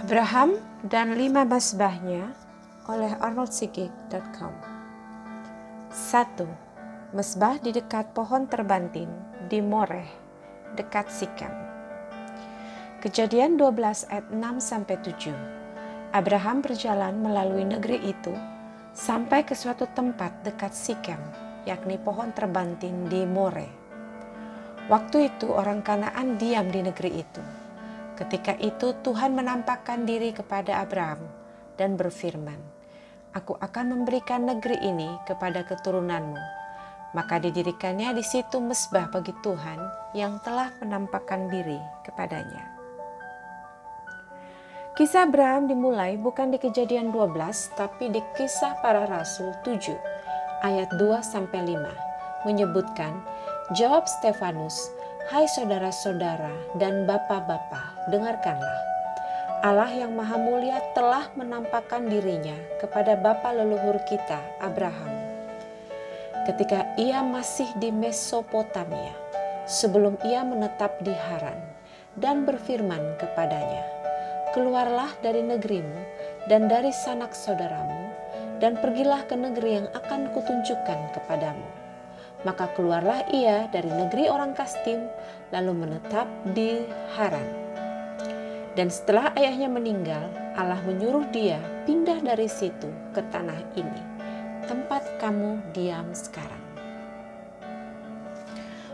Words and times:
Abraham 0.00 0.56
dan 0.80 1.12
lima 1.12 1.44
mesbahnya 1.44 2.32
oleh 2.88 3.12
arnoldsigig.com 3.20 4.48
1. 5.92 7.12
Mesbah 7.12 7.60
di 7.60 7.68
dekat 7.68 8.16
pohon 8.16 8.48
terbantin 8.48 9.12
di 9.52 9.60
Moreh, 9.60 10.08
dekat 10.72 11.04
Sikem. 11.12 11.52
Kejadian 13.04 13.60
12 13.60 14.08
ayat 14.08 14.24
6 14.32 14.40
sampai 14.64 14.96
7. 15.04 15.36
Abraham 16.16 16.64
berjalan 16.64 17.20
melalui 17.20 17.68
negeri 17.68 18.00
itu 18.00 18.32
sampai 18.96 19.44
ke 19.44 19.52
suatu 19.52 19.84
tempat 19.92 20.32
dekat 20.48 20.72
Sikem, 20.72 21.20
yakni 21.68 22.00
pohon 22.00 22.32
terbantin 22.32 23.04
di 23.04 23.28
Moreh. 23.28 23.68
Waktu 24.88 25.28
itu 25.28 25.52
orang 25.52 25.84
Kanaan 25.84 26.40
diam 26.40 26.72
di 26.72 26.88
negeri 26.88 27.20
itu 27.20 27.59
Ketika 28.20 28.52
itu 28.60 28.92
Tuhan 29.00 29.32
menampakkan 29.32 30.04
diri 30.04 30.36
kepada 30.36 30.84
Abraham 30.84 31.24
dan 31.80 31.96
berfirman, 31.96 32.60
Aku 33.32 33.56
akan 33.56 33.96
memberikan 33.96 34.44
negeri 34.44 34.76
ini 34.84 35.08
kepada 35.24 35.64
keturunanmu. 35.64 36.36
Maka 37.16 37.40
didirikannya 37.40 38.12
di 38.12 38.20
situ 38.20 38.60
mesbah 38.60 39.08
bagi 39.08 39.32
Tuhan 39.40 39.80
yang 40.12 40.36
telah 40.44 40.68
menampakkan 40.84 41.48
diri 41.48 41.80
kepadanya. 42.04 42.76
Kisah 45.00 45.24
Abraham 45.24 45.70
dimulai 45.70 46.20
bukan 46.20 46.52
di 46.52 46.58
kejadian 46.60 47.08
12 47.14 47.78
tapi 47.78 48.12
di 48.12 48.20
kisah 48.36 48.84
para 48.84 49.08
rasul 49.08 49.54
7 49.64 49.96
ayat 50.60 50.92
2 51.00 51.24
sampai 51.24 51.72
5 51.72 52.44
menyebutkan 52.44 53.16
jawab 53.72 54.04
Stefanus 54.04 54.92
Hai 55.30 55.46
saudara-saudara 55.46 56.50
dan 56.74 57.06
bapak-bapak, 57.06 57.99
dengarkanlah. 58.10 58.78
Allah 59.60 59.92
yang 59.92 60.16
Maha 60.16 60.36
Mulia 60.40 60.82
telah 60.96 61.30
menampakkan 61.38 62.08
dirinya 62.08 62.56
kepada 62.82 63.14
bapa 63.14 63.54
leluhur 63.54 64.02
kita, 64.08 64.40
Abraham. 64.58 65.14
Ketika 66.48 66.96
ia 66.98 67.20
masih 67.22 67.68
di 67.78 67.92
Mesopotamia, 67.94 69.14
sebelum 69.68 70.18
ia 70.24 70.42
menetap 70.42 70.98
di 71.04 71.12
Haran, 71.12 71.60
dan 72.18 72.42
berfirman 72.48 73.20
kepadanya, 73.20 73.84
Keluarlah 74.50 75.14
dari 75.22 75.46
negerimu 75.46 75.98
dan 76.50 76.66
dari 76.66 76.90
sanak 76.90 77.36
saudaramu, 77.36 78.10
dan 78.58 78.74
pergilah 78.82 79.22
ke 79.30 79.38
negeri 79.38 79.78
yang 79.78 79.88
akan 79.94 80.34
kutunjukkan 80.34 81.14
kepadamu 81.14 81.80
maka 82.44 82.72
keluarlah 82.72 83.28
ia 83.28 83.68
dari 83.68 83.88
negeri 83.88 84.32
orang 84.32 84.56
Kastim, 84.56 85.04
lalu 85.52 85.84
menetap 85.84 86.24
di 86.56 86.80
Haran. 87.16 87.69
Dan 88.78 88.86
setelah 88.86 89.34
ayahnya 89.34 89.66
meninggal, 89.66 90.30
Allah 90.54 90.78
menyuruh 90.86 91.26
dia 91.34 91.58
pindah 91.86 92.22
dari 92.22 92.46
situ 92.46 92.86
ke 93.10 93.22
tanah 93.34 93.58
ini, 93.74 94.02
tempat 94.70 95.02
kamu 95.18 95.58
diam 95.74 96.06
sekarang. 96.14 96.62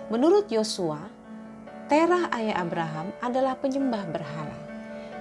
Menurut 0.08 0.48
Yosua, 0.48 1.02
Terah 1.86 2.26
ayah 2.34 2.66
Abraham 2.66 3.14
adalah 3.22 3.54
penyembah 3.62 4.10
berhala. 4.10 4.58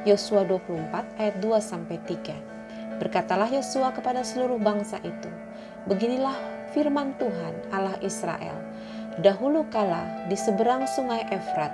Yosua 0.02 0.42
24 0.50 1.22
ayat 1.22 1.36
2 1.38 1.62
sampai 1.62 2.02
3. 2.02 2.98
Berkatalah 2.98 3.50
Yosua 3.54 3.94
kepada 3.94 4.26
seluruh 4.26 4.58
bangsa 4.58 4.98
itu, 5.06 5.30
beginilah 5.86 6.34
firman 6.74 7.14
Tuhan 7.22 7.54
Allah 7.70 8.00
Israel. 8.02 8.58
Dahulu 9.22 9.70
kala 9.70 10.26
di 10.26 10.34
seberang 10.34 10.90
sungai 10.90 11.22
Efrat, 11.30 11.70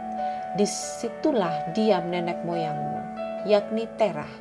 di 0.60 0.68
situlah 0.68 1.72
diam 1.72 2.12
nenek 2.12 2.44
moyangmu, 2.44 3.00
yakni 3.48 3.88
Terah, 3.96 4.32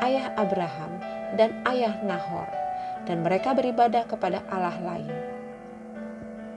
ayah 0.00 0.32
Abraham 0.40 0.96
dan 1.36 1.60
ayah 1.68 2.00
Nahor, 2.00 2.48
dan 3.04 3.20
mereka 3.20 3.52
beribadah 3.52 4.08
kepada 4.08 4.40
Allah 4.48 4.76
lain. 4.80 5.16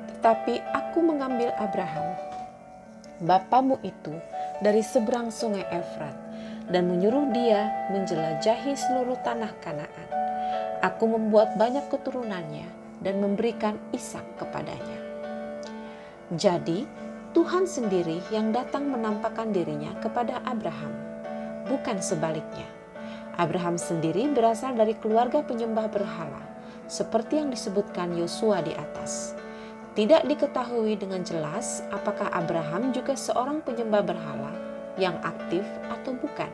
Tetapi 0.10 0.56
aku 0.72 1.04
mengambil 1.04 1.52
Abraham, 1.60 2.16
bapamu 3.20 3.76
itu, 3.84 4.16
dari 4.64 4.80
seberang 4.80 5.28
sungai 5.28 5.68
Efrat, 5.68 6.16
dan 6.72 6.88
menyuruh 6.88 7.28
dia 7.36 7.68
menjelajahi 7.92 8.72
seluruh 8.80 9.20
tanah 9.20 9.52
Kanaan. 9.60 10.08
Aku 10.80 11.12
membuat 11.12 11.60
banyak 11.60 11.92
keturunannya, 11.92 12.68
dan 13.04 13.20
memberikan 13.20 13.76
Ishak 13.92 14.24
kepadanya. 14.40 15.00
Jadi, 16.32 16.88
Tuhan 17.34 17.66
sendiri 17.66 18.22
yang 18.30 18.54
datang 18.54 18.94
menampakkan 18.94 19.50
dirinya 19.50 19.90
kepada 20.06 20.38
Abraham, 20.46 20.94
bukan 21.66 21.98
sebaliknya. 21.98 22.70
Abraham 23.42 23.82
sendiri 23.82 24.30
berasal 24.30 24.78
dari 24.78 24.94
keluarga 24.94 25.42
penyembah 25.42 25.90
berhala, 25.90 26.46
seperti 26.86 27.42
yang 27.42 27.50
disebutkan 27.50 28.14
Yosua 28.14 28.62
di 28.62 28.78
atas. 28.78 29.34
Tidak 29.98 30.30
diketahui 30.30 30.94
dengan 30.94 31.26
jelas 31.26 31.82
apakah 31.90 32.30
Abraham 32.30 32.94
juga 32.94 33.18
seorang 33.18 33.66
penyembah 33.66 34.06
berhala 34.06 34.54
yang 35.02 35.18
aktif 35.26 35.66
atau 35.90 36.14
bukan. 36.14 36.54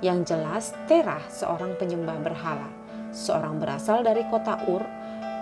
Yang 0.00 0.32
jelas, 0.32 0.72
Terah 0.88 1.20
seorang 1.28 1.76
penyembah 1.76 2.16
berhala, 2.24 2.72
seorang 3.12 3.60
berasal 3.60 4.00
dari 4.00 4.24
kota 4.32 4.56
Ur 4.72 4.80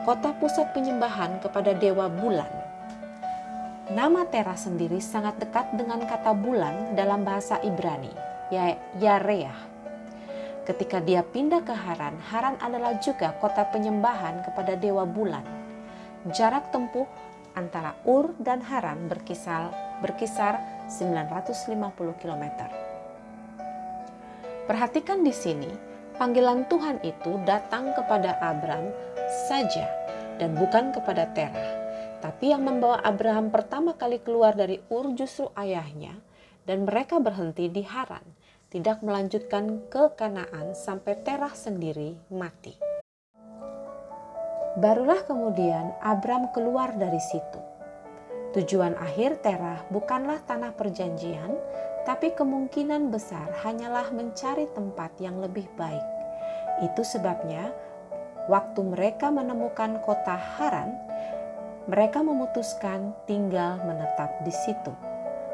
kota 0.03 0.34
pusat 0.38 0.75
penyembahan 0.75 1.38
kepada 1.38 1.75
dewa 1.75 2.10
bulan. 2.10 2.75
Nama 3.86 4.26
Tera 4.26 4.58
sendiri 4.58 4.98
sangat 4.98 5.38
dekat 5.38 5.70
dengan 5.78 6.02
kata 6.02 6.34
bulan 6.34 6.98
dalam 6.98 7.22
bahasa 7.22 7.62
Ibrani, 7.62 8.10
ya 8.50 8.74
Yareah. 8.98 9.54
Ketika 10.66 10.98
dia 10.98 11.22
pindah 11.22 11.62
ke 11.62 11.70
Haran, 11.70 12.19
Haran 12.19 12.58
adalah 12.58 12.98
juga 12.98 13.38
kota 13.38 13.62
penyembahan 13.70 14.42
kepada 14.42 14.74
dewa 14.74 15.06
bulan. 15.06 15.47
Jarak 16.34 16.74
tempuh 16.74 17.06
antara 17.54 17.94
Ur 18.02 18.34
dan 18.42 18.58
Haran 18.58 19.06
berkisar 19.06 19.70
berkisar 20.03 20.58
950 20.91 21.70
km. 22.18 22.44
Perhatikan 24.66 25.22
di 25.22 25.30
sini, 25.30 25.70
panggilan 26.18 26.66
Tuhan 26.66 27.06
itu 27.06 27.38
datang 27.47 27.94
kepada 27.94 28.34
Abram 28.42 28.91
saja 29.47 29.86
dan 30.42 30.58
bukan 30.58 30.91
kepada 30.91 31.30
Terah. 31.38 31.85
Tapi 32.21 32.50
yang 32.50 32.65
membawa 32.65 33.00
Abraham 33.04 33.53
pertama 33.53 33.94
kali 33.94 34.19
keluar 34.25 34.56
dari 34.56 34.81
Ur 34.88 35.12
justru 35.12 35.53
ayahnya 35.54 36.16
dan 36.66 36.88
mereka 36.88 37.22
berhenti 37.22 37.71
di 37.71 37.87
Haran, 37.87 38.25
tidak 38.72 39.00
melanjutkan 39.00 39.87
ke 39.87 40.12
Kanaan 40.19 40.75
sampai 40.75 41.15
Terah 41.22 41.54
sendiri 41.54 42.19
mati. 42.32 42.75
Barulah 44.77 45.25
kemudian 45.25 45.97
Abram 46.04 46.53
keluar 46.53 46.93
dari 46.99 47.22
situ. 47.22 47.60
Tujuan 48.53 48.97
akhir 48.97 49.41
Terah 49.41 49.88
bukanlah 49.88 50.44
tanah 50.44 50.77
perjanjian, 50.77 51.56
tapi 52.04 52.37
kemungkinan 52.37 53.09
besar 53.09 53.53
hanyalah 53.65 54.12
mencari 54.12 54.69
tempat 54.77 55.16
yang 55.16 55.41
lebih 55.41 55.65
baik. 55.81 56.04
Itu 56.84 57.04
sebabnya 57.09 57.72
waktu 58.53 58.81
mereka 58.84 59.33
menemukan 59.33 60.04
kota 60.04 60.37
Haran, 60.37 61.06
mereka 61.86 62.19
memutuskan 62.19 63.14
tinggal 63.30 63.78
menetap 63.86 64.42
di 64.42 64.50
situ. 64.50 64.91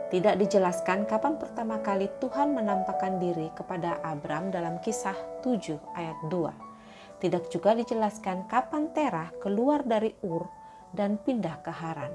Tidak 0.08 0.40
dijelaskan 0.40 1.04
kapan 1.04 1.36
pertama 1.36 1.80
kali 1.84 2.08
Tuhan 2.20 2.56
menampakkan 2.56 3.20
diri 3.20 3.52
kepada 3.52 4.00
Abram 4.00 4.48
dalam 4.48 4.80
kisah 4.80 5.16
7 5.44 5.76
ayat 5.92 6.16
2. 6.32 7.20
Tidak 7.20 7.52
juga 7.52 7.76
dijelaskan 7.76 8.48
kapan 8.48 8.92
Terah 8.96 9.28
keluar 9.44 9.84
dari 9.84 10.12
Ur 10.24 10.48
dan 10.96 11.20
pindah 11.20 11.60
ke 11.60 11.72
Haran. 11.72 12.12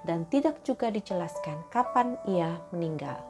Dan 0.00 0.24
tidak 0.32 0.64
juga 0.64 0.88
dijelaskan 0.88 1.68
kapan 1.68 2.16
ia 2.24 2.56
meninggal. 2.72 3.20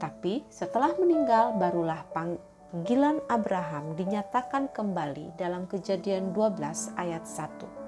Tapi 0.00 0.48
setelah 0.48 0.96
meninggal 0.96 1.60
barulah 1.60 2.08
panggilan 2.16 3.20
Abraham 3.28 4.00
dinyatakan 4.00 4.72
kembali 4.72 5.36
dalam 5.36 5.68
kejadian 5.68 6.32
12 6.32 6.96
ayat 6.96 7.24
1. 7.28 7.81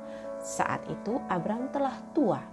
Saat 0.44 0.84
itu 0.92 1.16
Abraham 1.32 1.72
telah 1.72 1.96
tua 2.12 2.44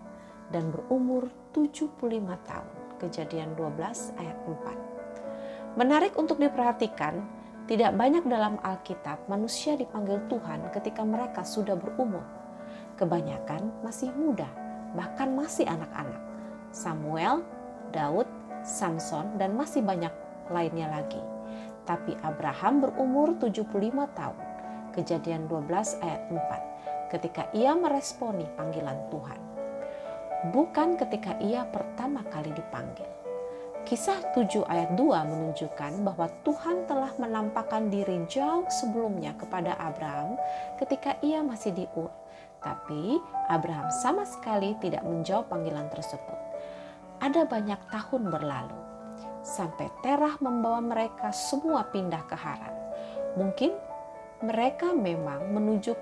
dan 0.47 0.71
berumur 0.71 1.27
75 1.51 1.99
tahun. 2.47 2.71
Kejadian 3.03 3.51
12 3.59 4.15
ayat 4.15 4.37
4. 4.47 5.75
Menarik 5.75 6.15
untuk 6.15 6.39
diperhatikan, 6.39 7.19
tidak 7.67 7.91
banyak 7.99 8.23
dalam 8.31 8.55
Alkitab 8.63 9.27
manusia 9.27 9.75
dipanggil 9.75 10.23
Tuhan 10.31 10.71
ketika 10.71 11.03
mereka 11.03 11.43
sudah 11.43 11.75
berumur. 11.75 12.23
Kebanyakan 12.95 13.83
masih 13.83 14.15
muda, 14.15 14.47
bahkan 14.95 15.35
masih 15.35 15.67
anak-anak. 15.67 16.23
Samuel, 16.71 17.43
Daud, 17.91 18.27
Samson, 18.63 19.35
dan 19.35 19.51
masih 19.59 19.83
banyak 19.83 20.15
lainnya 20.47 20.87
lagi. 20.87 21.19
Tapi 21.83 22.15
Abraham 22.23 22.87
berumur 22.87 23.35
75 23.35 23.67
tahun. 24.15 24.39
Kejadian 24.95 25.51
12 25.51 25.99
ayat 25.99 26.23
4. 26.31 26.70
Ketika 27.11 27.51
ia 27.51 27.75
meresponi 27.75 28.47
panggilan 28.55 29.11
Tuhan. 29.11 29.39
Bukan 30.55 30.95
ketika 30.95 31.35
ia 31.43 31.67
pertama 31.67 32.23
kali 32.31 32.55
dipanggil. 32.55 33.05
Kisah 33.83 34.31
7 34.31 34.63
ayat 34.71 34.95
2 34.95 35.03
menunjukkan 35.27 36.07
bahwa 36.07 36.31
Tuhan 36.47 36.87
telah 36.87 37.11
menampakkan 37.19 37.91
diri 37.91 38.23
jauh 38.31 38.63
sebelumnya 38.71 39.35
kepada 39.35 39.75
Abraham 39.75 40.39
ketika 40.79 41.19
ia 41.19 41.43
masih 41.43 41.75
di 41.75 41.85
Ur. 41.99 42.07
Tapi 42.63 43.19
Abraham 43.51 43.91
sama 43.91 44.23
sekali 44.23 44.77
tidak 44.79 45.03
menjawab 45.03 45.51
panggilan 45.51 45.91
tersebut. 45.91 46.39
Ada 47.19 47.43
banyak 47.43 47.81
tahun 47.91 48.31
berlalu 48.31 48.79
sampai 49.41 49.89
Terah 50.05 50.37
membawa 50.39 50.79
mereka 50.79 51.33
semua 51.33 51.85
pindah 51.89 52.21
ke 52.29 52.37
Haran. 52.37 52.75
Mungkin 53.35 53.73
mereka 54.45 54.93
memang 54.93 55.53
menuju 55.53 55.93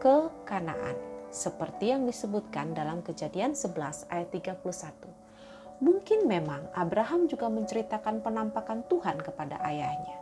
ke 0.00 0.32
Kanaan 0.48 0.96
seperti 1.28 1.92
yang 1.92 2.08
disebutkan 2.08 2.72
dalam 2.72 3.04
Kejadian 3.04 3.52
11 3.52 4.08
ayat 4.08 4.32
31. 4.32 4.56
Mungkin 5.84 6.24
memang 6.24 6.72
Abraham 6.72 7.28
juga 7.28 7.52
menceritakan 7.52 8.24
penampakan 8.24 8.80
Tuhan 8.88 9.20
kepada 9.20 9.60
ayahnya. 9.60 10.16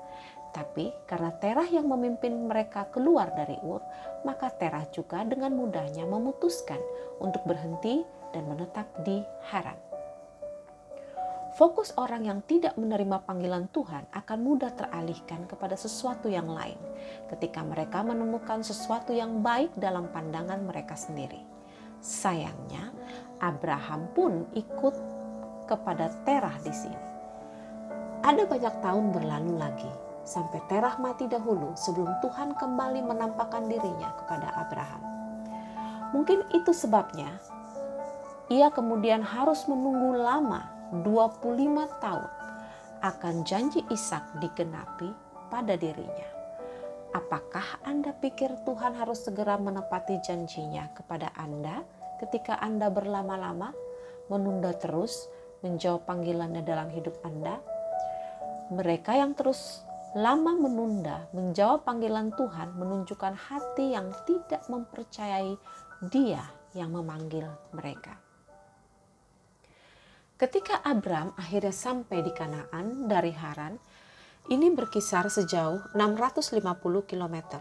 Tapi 0.51 0.91
karena 1.07 1.31
Terah 1.39 1.71
yang 1.71 1.87
memimpin 1.87 2.51
mereka 2.51 2.91
keluar 2.91 3.31
dari 3.39 3.55
Ur, 3.63 3.79
maka 4.27 4.51
Terah 4.51 4.85
juga 4.91 5.23
dengan 5.23 5.55
mudahnya 5.55 6.11
memutuskan 6.11 6.83
untuk 7.23 7.47
berhenti 7.47 8.03
dan 8.35 8.51
menetap 8.51 8.91
di 9.07 9.23
Haran. 9.55 9.88
Fokus 11.59 11.91
orang 11.99 12.23
yang 12.23 12.39
tidak 12.47 12.79
menerima 12.79 13.27
panggilan 13.27 13.67
Tuhan 13.75 14.07
akan 14.15 14.39
mudah 14.47 14.79
teralihkan 14.79 15.43
kepada 15.51 15.75
sesuatu 15.75 16.31
yang 16.31 16.47
lain 16.47 16.79
ketika 17.35 17.67
mereka 17.67 17.99
menemukan 18.07 18.63
sesuatu 18.63 19.11
yang 19.11 19.43
baik 19.43 19.75
dalam 19.75 20.07
pandangan 20.15 20.63
mereka 20.63 20.95
sendiri. 20.95 21.43
Sayangnya, 21.99 22.95
Abraham 23.43 24.07
pun 24.15 24.47
ikut 24.55 24.95
kepada 25.67 26.15
Terah 26.23 26.63
di 26.63 26.71
sini. 26.71 27.07
Ada 28.23 28.47
banyak 28.47 28.75
tahun 28.79 29.11
berlalu 29.11 29.59
lagi 29.59 29.91
sampai 30.23 30.63
Terah 30.71 30.95
mati 31.03 31.27
dahulu 31.27 31.75
sebelum 31.75 32.23
Tuhan 32.23 32.55
kembali 32.55 33.03
menampakkan 33.03 33.67
dirinya 33.67 34.15
kepada 34.15 34.63
Abraham. 34.63 35.03
Mungkin 36.15 36.55
itu 36.55 36.71
sebabnya 36.71 37.35
ia 38.47 38.71
kemudian 38.71 39.27
harus 39.27 39.67
menunggu 39.67 40.23
lama 40.23 40.78
25 40.89 42.01
tahun 42.01 42.31
akan 43.05 43.35
janji 43.45 43.85
Ishak 43.93 44.41
digenapi 44.41 45.13
pada 45.53 45.77
dirinya. 45.77 46.29
Apakah 47.13 47.85
Anda 47.85 48.17
pikir 48.17 48.53
Tuhan 48.65 48.97
harus 48.97 49.25
segera 49.25 49.61
menepati 49.61 50.21
janjinya 50.25 50.89
kepada 50.97 51.33
Anda 51.37 51.85
ketika 52.21 52.57
Anda 52.61 52.89
berlama-lama 52.89 53.73
menunda 54.33 54.73
terus 54.77 55.29
menjawab 55.61 56.09
panggilannya 56.09 56.65
dalam 56.65 56.89
hidup 56.89 57.21
Anda? 57.21 57.61
Mereka 58.73 59.13
yang 59.17 59.33
terus 59.33 59.85
lama 60.17 60.57
menunda 60.57 61.29
menjawab 61.37 61.85
panggilan 61.85 62.33
Tuhan 62.33 62.77
menunjukkan 62.77 63.35
hati 63.37 63.93
yang 63.93 64.09
tidak 64.25 64.65
mempercayai 64.73 65.53
Dia 66.09 66.45
yang 66.73 66.93
memanggil 66.97 67.49
mereka. 67.77 68.28
Ketika 70.39 70.79
Abram 70.87 71.35
akhirnya 71.35 71.75
sampai 71.75 72.23
di 72.23 72.31
Kanaan 72.31 73.11
dari 73.11 73.35
Haran, 73.35 73.75
ini 74.47 74.71
berkisar 74.71 75.27
sejauh 75.27 75.91
650 75.99 76.63
km. 77.11 77.59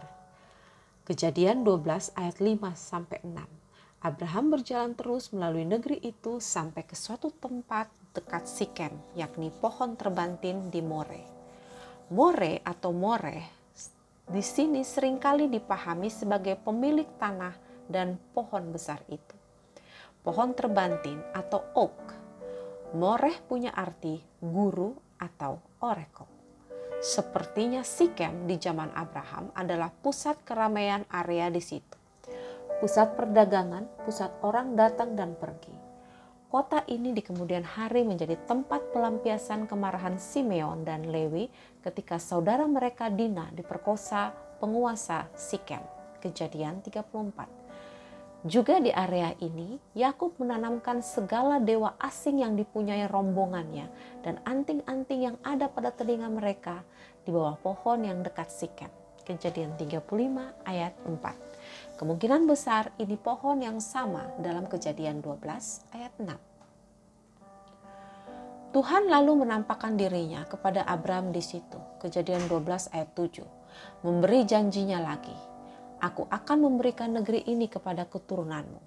Kejadian 1.02 1.66
12 1.66 2.14
ayat 2.14 2.38
5 2.38 2.78
sampai 2.78 3.18
6. 3.26 3.34
Abraham 3.98 4.54
berjalan 4.54 4.94
terus 4.94 5.34
melalui 5.34 5.66
negeri 5.66 5.98
itu 6.06 6.38
sampai 6.38 6.86
ke 6.86 6.94
suatu 6.94 7.34
tempat 7.34 7.90
dekat 8.14 8.46
Sikem, 8.46 8.94
yakni 9.18 9.50
pohon 9.58 9.98
terbantin 9.98 10.70
di 10.70 10.78
More. 10.78 11.26
More 12.14 12.62
atau 12.62 12.94
More 12.94 13.58
di 14.30 14.44
sini 14.44 14.86
sering 14.86 15.18
kali 15.18 15.50
dipahami 15.50 16.12
sebagai 16.14 16.54
pemilik 16.62 17.10
tanah 17.18 17.58
dan 17.90 18.22
pohon 18.30 18.70
besar 18.70 19.02
itu. 19.10 19.34
Pohon 20.22 20.54
terbantin 20.54 21.18
atau 21.34 21.58
oak. 21.74 22.17
Moreh 22.96 23.36
punya 23.44 23.74
arti 23.74 24.16
guru 24.40 24.96
atau 25.20 25.60
orekok. 25.84 26.30
Sepertinya 27.02 27.84
Sikem 27.84 28.48
di 28.48 28.56
zaman 28.56 28.94
Abraham 28.94 29.52
adalah 29.52 29.92
pusat 29.92 30.40
keramaian 30.46 31.04
area 31.12 31.52
di 31.52 31.62
situ 31.62 31.98
pusat 32.78 33.18
perdagangan, 33.18 33.90
pusat 34.06 34.30
orang 34.46 34.78
datang 34.78 35.18
dan 35.18 35.34
pergi. 35.34 35.74
Kota 36.48 36.80
ini 36.88 37.12
di 37.12 37.20
kemudian 37.20 37.60
hari 37.60 38.08
menjadi 38.08 38.38
tempat 38.48 38.94
pelampiasan 38.94 39.68
kemarahan 39.68 40.16
Simeon 40.16 40.80
dan 40.80 41.04
Lewi 41.12 41.52
ketika 41.84 42.16
saudara 42.16 42.64
mereka 42.64 43.12
Dina 43.12 43.52
diperkosa 43.52 44.32
penguasa 44.56 45.28
Sikem. 45.36 45.84
Kejadian 46.24 46.80
34. 46.80 47.57
Juga 48.48 48.80
di 48.80 48.88
area 48.88 49.36
ini, 49.44 49.76
Yakub 49.92 50.40
menanamkan 50.40 51.04
segala 51.04 51.60
dewa 51.60 52.00
asing 52.00 52.40
yang 52.40 52.56
dipunyai 52.56 53.04
rombongannya 53.04 53.92
dan 54.24 54.40
anting-anting 54.48 55.20
yang 55.20 55.36
ada 55.44 55.68
pada 55.68 55.92
telinga 55.92 56.32
mereka 56.32 56.80
di 57.28 57.28
bawah 57.28 57.60
pohon 57.60 58.08
yang 58.08 58.24
dekat 58.24 58.48
Sikem. 58.48 58.88
Kejadian 59.28 59.76
35 59.76 60.00
ayat 60.64 60.96
4. 61.04 62.00
Kemungkinan 62.00 62.48
besar 62.48 62.88
ini 62.96 63.20
pohon 63.20 63.60
yang 63.60 63.84
sama 63.84 64.24
dalam 64.40 64.64
kejadian 64.64 65.20
12 65.20 65.44
ayat 65.92 66.16
6. 66.16 66.32
Tuhan 68.72 69.12
lalu 69.12 69.44
menampakkan 69.44 70.00
dirinya 70.00 70.48
kepada 70.48 70.88
Abram 70.88 71.36
di 71.36 71.44
situ, 71.44 71.76
kejadian 72.00 72.48
12 72.48 72.96
ayat 72.96 73.12
7, 73.12 73.44
memberi 74.08 74.48
janjinya 74.48 75.04
lagi, 75.04 75.36
aku 75.98 76.26
akan 76.30 76.58
memberikan 76.64 77.14
negeri 77.14 77.46
ini 77.46 77.66
kepada 77.66 78.06
keturunanmu. 78.06 78.80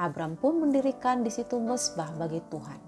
Abram 0.00 0.36
pun 0.40 0.60
mendirikan 0.60 1.20
di 1.20 1.28
situ 1.28 1.60
mesbah 1.60 2.12
bagi 2.16 2.40
Tuhan. 2.48 2.80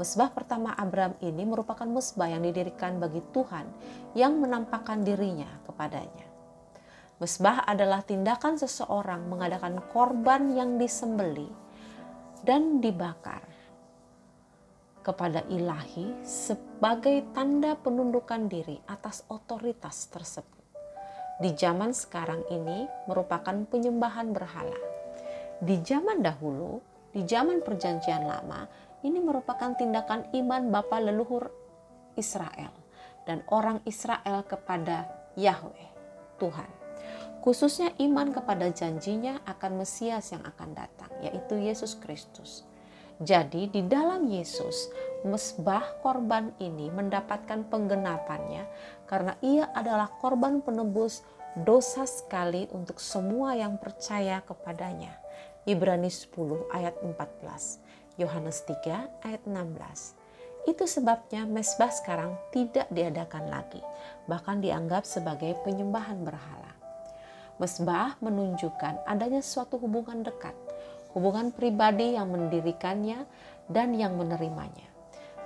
Mesbah 0.00 0.32
pertama 0.32 0.72
Abram 0.72 1.12
ini 1.20 1.44
merupakan 1.44 1.84
mesbah 1.84 2.32
yang 2.32 2.40
didirikan 2.40 2.96
bagi 2.96 3.20
Tuhan 3.36 3.68
yang 4.16 4.40
menampakkan 4.40 5.04
dirinya 5.04 5.48
kepadanya. 5.68 6.26
Mesbah 7.20 7.68
adalah 7.68 8.00
tindakan 8.00 8.56
seseorang 8.56 9.28
mengadakan 9.28 9.84
korban 9.92 10.56
yang 10.56 10.80
disembeli 10.80 11.52
dan 12.40 12.80
dibakar 12.80 13.44
kepada 15.04 15.44
ilahi 15.52 16.16
sebagai 16.24 17.24
tanda 17.36 17.76
penundukan 17.76 18.48
diri 18.48 18.80
atas 18.88 19.28
otoritas 19.28 20.08
tersebut. 20.08 20.59
Di 21.40 21.56
zaman 21.56 21.96
sekarang 21.96 22.44
ini 22.52 22.84
merupakan 23.08 23.56
penyembahan 23.66 24.36
berhala. 24.36 24.76
Di 25.60 25.80
zaman 25.80 26.20
dahulu, 26.20 26.80
di 27.10 27.24
zaman 27.24 27.64
perjanjian 27.64 28.28
lama, 28.28 28.68
ini 29.00 29.18
merupakan 29.18 29.72
tindakan 29.72 30.28
iman 30.36 30.68
bapa 30.68 31.00
leluhur 31.00 31.48
Israel 32.14 32.72
dan 33.24 33.40
orang 33.48 33.80
Israel 33.88 34.44
kepada 34.44 35.08
Yahweh, 35.36 35.88
Tuhan 36.36 36.80
khususnya 37.40 37.96
iman 37.96 38.36
kepada 38.36 38.68
janjinya 38.68 39.40
akan 39.48 39.80
Mesias 39.80 40.32
yang 40.32 40.44
akan 40.44 40.76
datang, 40.76 41.08
yaitu 41.24 41.56
Yesus 41.56 41.96
Kristus. 41.96 42.68
Jadi, 43.20 43.68
di 43.68 43.84
dalam 43.84 44.32
Yesus, 44.32 44.88
mesbah 45.28 45.84
korban 46.00 46.56
ini 46.56 46.88
mendapatkan 46.88 47.68
penggenapannya 47.68 48.64
karena 49.04 49.36
ia 49.44 49.68
adalah 49.76 50.08
korban 50.24 50.64
penebus 50.64 51.20
dosa 51.52 52.08
sekali 52.08 52.64
untuk 52.72 52.96
semua 52.96 53.52
yang 53.52 53.76
percaya 53.76 54.40
kepadanya. 54.40 55.20
Ibrani 55.68 56.08
10 56.08 56.72
ayat 56.72 56.96
14, 57.04 58.16
Yohanes 58.16 58.64
3 58.64 59.28
ayat 59.28 59.42
16. 59.44 60.16
Itu 60.64 60.88
sebabnya 60.88 61.44
mesbah 61.44 61.92
sekarang 61.92 62.40
tidak 62.56 62.88
diadakan 62.88 63.52
lagi, 63.52 63.84
bahkan 64.24 64.64
dianggap 64.64 65.04
sebagai 65.04 65.60
penyembahan 65.60 66.24
berhala. 66.24 66.72
Mesbah 67.60 68.16
menunjukkan 68.24 69.04
adanya 69.04 69.44
suatu 69.44 69.76
hubungan 69.76 70.24
dekat, 70.24 70.56
hubungan 71.14 71.50
pribadi 71.50 72.14
yang 72.14 72.30
mendirikannya 72.30 73.26
dan 73.70 73.94
yang 73.94 74.18
menerimanya. 74.18 74.90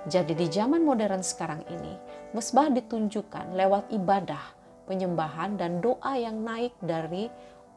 Jadi 0.05 0.37
di 0.37 0.45
zaman 0.49 0.85
modern 0.85 1.25
sekarang 1.25 1.65
ini, 1.65 1.93
mesbah 2.37 2.69
ditunjukkan 2.69 3.57
lewat 3.57 3.89
ibadah, 3.89 4.53
penyembahan 4.85 5.57
dan 5.57 5.81
doa 5.81 6.13
yang 6.13 6.45
naik 6.45 6.77
dari 6.77 7.25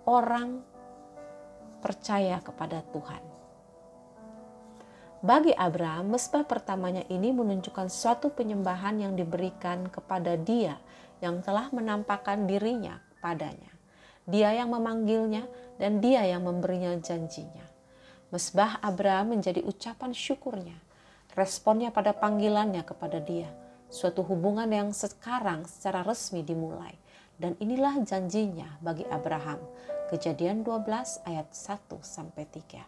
orang 0.05 0.61
percaya 1.81 2.37
kepada 2.45 2.85
Tuhan. 2.93 3.23
Bagi 5.19 5.51
Abraham, 5.51 6.15
mesbah 6.15 6.47
pertamanya 6.47 7.03
ini 7.11 7.35
menunjukkan 7.35 7.91
suatu 7.91 8.31
penyembahan 8.31 9.03
yang 9.03 9.13
diberikan 9.19 9.91
kepada 9.91 10.39
dia 10.39 10.79
yang 11.19 11.43
telah 11.43 11.67
menampakkan 11.75 12.47
dirinya 12.47 13.03
padanya. 13.19 13.75
Dia 14.29 14.55
yang 14.55 14.71
memanggilnya 14.71 15.49
dan 15.81 15.99
dia 15.99 16.23
yang 16.23 16.47
memberinya 16.47 16.95
janjinya. 17.03 17.68
Mesbah 18.29 18.77
Abraham 18.85 19.41
menjadi 19.41 19.65
ucapan 19.65 20.13
syukurnya. 20.13 20.77
responnya 21.33 21.95
pada 21.95 22.11
panggilannya 22.13 22.83
kepada 22.83 23.23
dia. 23.23 23.47
Suatu 23.89 24.27
hubungan 24.27 24.67
yang 24.67 24.91
sekarang 24.91 25.65
secara 25.71 26.03
resmi 26.03 26.43
dimulai. 26.43 26.99
Dan 27.39 27.55
inilah 27.63 28.03
janjinya 28.03 28.77
bagi 28.83 29.07
Abraham. 29.07 29.63
Kejadian 30.11 30.67
12 30.67 31.23
ayat 31.25 31.49
1 31.55 32.03
sampai 32.03 32.43
3. 32.43 32.83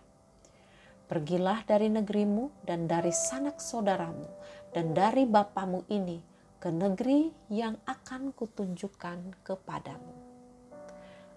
Pergilah 1.07 1.63
dari 1.63 1.89
negerimu 1.89 2.67
dan 2.67 2.91
dari 2.91 3.15
sanak 3.15 3.63
saudaramu 3.63 4.27
dan 4.75 4.93
dari 4.93 5.25
bapamu 5.31 5.87
ini 5.89 6.19
ke 6.61 6.69
negeri 6.69 7.33
yang 7.49 7.81
akan 7.89 8.35
kutunjukkan 8.37 9.47
kepadamu. 9.47 10.15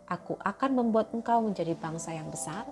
Aku 0.09 0.35
akan 0.41 0.71
membuat 0.75 1.15
engkau 1.15 1.39
menjadi 1.39 1.77
bangsa 1.77 2.11
yang 2.11 2.27
besar 2.27 2.67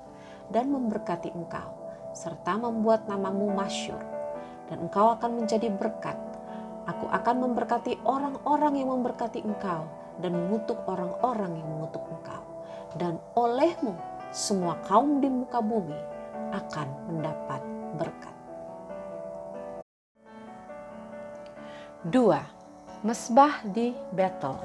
dan 0.52 0.70
memberkati 0.70 1.32
engkau, 1.32 1.72
serta 2.12 2.60
membuat 2.60 3.08
namamu 3.08 3.50
masyur, 3.56 4.00
dan 4.68 4.84
engkau 4.88 5.16
akan 5.16 5.44
menjadi 5.44 5.72
berkat. 5.72 6.20
Aku 6.86 7.08
akan 7.08 7.48
memberkati 7.48 8.04
orang-orang 8.04 8.84
yang 8.84 8.92
memberkati 8.92 9.40
engkau, 9.42 9.88
dan 10.20 10.36
mengutuk 10.36 10.78
orang-orang 10.86 11.56
yang 11.56 11.68
mengutuk 11.72 12.04
engkau. 12.12 12.44
Dan 13.00 13.16
olehmu 13.40 13.96
semua 14.36 14.76
kaum 14.84 15.24
di 15.24 15.32
muka 15.32 15.64
bumi 15.64 15.96
akan 16.52 16.88
mendapat 17.08 17.62
berkat. 17.96 18.36
2. 22.12 23.06
Mesbah 23.06 23.62
di 23.62 23.94
Betel 24.10 24.58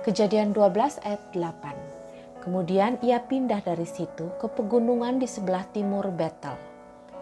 Kejadian 0.00 0.56
12 0.56 1.00
ayat 1.04 1.22
8 1.36 2.03
Kemudian 2.44 3.00
ia 3.00 3.24
pindah 3.24 3.64
dari 3.64 3.88
situ 3.88 4.28
ke 4.36 4.46
pegunungan 4.52 5.16
di 5.16 5.24
sebelah 5.24 5.64
timur 5.72 6.12
Betel. 6.12 6.52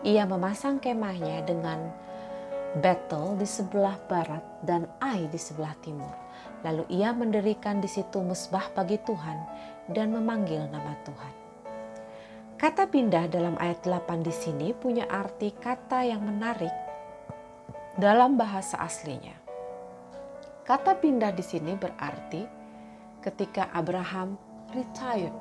Ia 0.03 0.27
memasang 0.27 0.83
kemahnya 0.83 1.47
dengan 1.47 1.79
Betel 2.83 3.39
di 3.39 3.47
sebelah 3.47 3.95
barat 4.11 4.43
dan 4.67 4.91
Ai 4.99 5.31
di 5.31 5.39
sebelah 5.39 5.79
timur. 5.79 6.11
Lalu 6.67 6.91
ia 6.91 7.15
mendirikan 7.15 7.79
di 7.79 7.87
situ 7.87 8.19
mesbah 8.19 8.67
bagi 8.75 8.99
Tuhan 8.99 9.39
dan 9.95 10.11
memanggil 10.11 10.67
nama 10.67 10.99
Tuhan. 11.07 11.35
Kata 12.59 12.91
pindah 12.91 13.31
dalam 13.31 13.55
ayat 13.63 13.87
8 13.87 14.27
di 14.27 14.35
sini 14.35 14.75
punya 14.75 15.07
arti 15.07 15.55
kata 15.55 16.03
yang 16.03 16.23
menarik 16.23 16.71
dalam 17.95 18.35
bahasa 18.35 18.79
aslinya. 18.83 19.35
Kata 20.67 20.99
pindah 20.99 21.31
di 21.31 21.43
sini 21.47 21.75
berarti 21.79 22.43
ketika 23.23 23.71
Abraham 23.71 24.39
retired, 24.73 25.37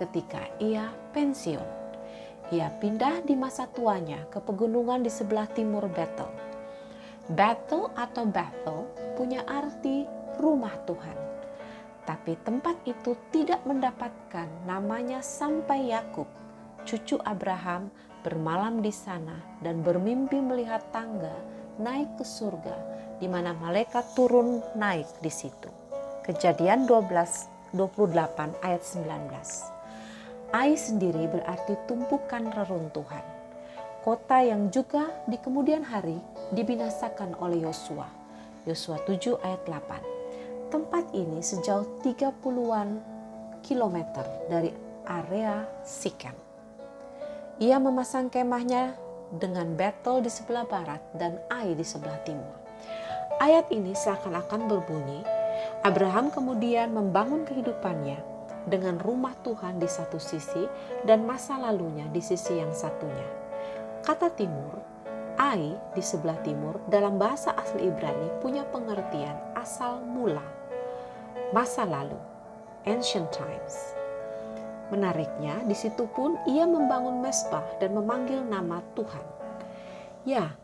ketika 0.00 0.40
ia 0.60 0.92
pensiun. 1.12 1.64
Ia 2.54 2.70
pindah 2.78 3.26
di 3.26 3.34
masa 3.34 3.66
tuanya 3.66 4.22
ke 4.30 4.38
pegunungan 4.38 5.02
di 5.02 5.10
sebelah 5.10 5.50
timur 5.50 5.90
Bethel. 5.90 6.30
Bethel 7.26 7.90
atau 7.98 8.22
Bethel 8.22 8.86
punya 9.18 9.42
arti 9.50 10.06
rumah 10.38 10.74
Tuhan. 10.86 11.18
Tapi 12.06 12.38
tempat 12.46 12.78
itu 12.86 13.18
tidak 13.34 13.66
mendapatkan 13.66 14.46
namanya 14.62 15.18
sampai 15.18 15.90
Yakub, 15.90 16.30
cucu 16.86 17.18
Abraham, 17.26 17.90
bermalam 18.22 18.78
di 18.78 18.94
sana 18.94 19.42
dan 19.58 19.82
bermimpi 19.82 20.38
melihat 20.38 20.86
tangga 20.94 21.34
naik 21.82 22.14
ke 22.14 22.24
surga, 22.24 22.76
di 23.18 23.26
mana 23.26 23.58
malaikat 23.58 24.14
turun 24.14 24.62
naik 24.78 25.06
di 25.18 25.30
situ. 25.34 25.66
Kejadian 26.22 26.86
12, 26.86 27.55
28 27.76 28.56
ayat 28.64 28.82
19. 28.82 30.56
Ai 30.56 30.72
sendiri 30.74 31.28
berarti 31.28 31.76
tumpukan 31.84 32.48
reruntuhan. 32.50 33.22
Kota 34.00 34.40
yang 34.40 34.72
juga 34.72 35.12
di 35.28 35.36
kemudian 35.36 35.84
hari 35.84 36.16
dibinasakan 36.56 37.36
oleh 37.42 37.68
Yosua. 37.68 38.08
Yosua 38.64 39.02
7 39.04 39.36
ayat 39.44 39.62
8. 39.68 40.72
Tempat 40.72 41.12
ini 41.12 41.44
sejauh 41.44 42.00
30-an 42.00 42.98
kilometer 43.60 44.24
dari 44.48 44.70
area 45.06 45.66
Sikem. 45.84 46.34
Ia 47.62 47.78
memasang 47.82 48.30
kemahnya 48.30 48.94
dengan 49.34 49.74
Betel 49.74 50.22
di 50.22 50.30
sebelah 50.30 50.66
barat 50.66 51.02
dan 51.18 51.42
Ai 51.50 51.74
di 51.74 51.82
sebelah 51.82 52.18
timur. 52.22 52.54
Ayat 53.42 53.68
ini 53.74 53.92
seakan-akan 53.92 54.70
berbunyi, 54.70 55.20
Abraham 55.86 56.34
kemudian 56.34 56.90
membangun 56.90 57.46
kehidupannya 57.46 58.18
dengan 58.66 58.98
rumah 58.98 59.32
Tuhan 59.46 59.78
di 59.78 59.86
satu 59.86 60.18
sisi 60.18 60.66
dan 61.06 61.22
masa 61.22 61.56
lalunya 61.56 62.10
di 62.10 62.18
sisi 62.18 62.58
yang 62.58 62.74
satunya. 62.74 63.28
Kata 64.02 64.30
timur, 64.34 64.74
Ai 65.36 65.76
di 65.92 66.00
sebelah 66.00 66.40
timur 66.40 66.80
dalam 66.88 67.20
bahasa 67.20 67.52
asli 67.60 67.92
Ibrani 67.92 68.40
punya 68.40 68.64
pengertian 68.72 69.36
asal 69.52 70.00
mula, 70.00 70.42
masa 71.52 71.84
lalu, 71.84 72.16
ancient 72.88 73.28
times. 73.36 73.92
Menariknya, 74.88 75.60
di 75.68 75.76
situ 75.76 76.08
pun 76.08 76.40
ia 76.48 76.64
membangun 76.64 77.20
mesbah 77.20 77.66
dan 77.82 77.92
memanggil 77.92 78.40
nama 78.48 78.80
Tuhan. 78.96 79.26
Ya, 80.24 80.56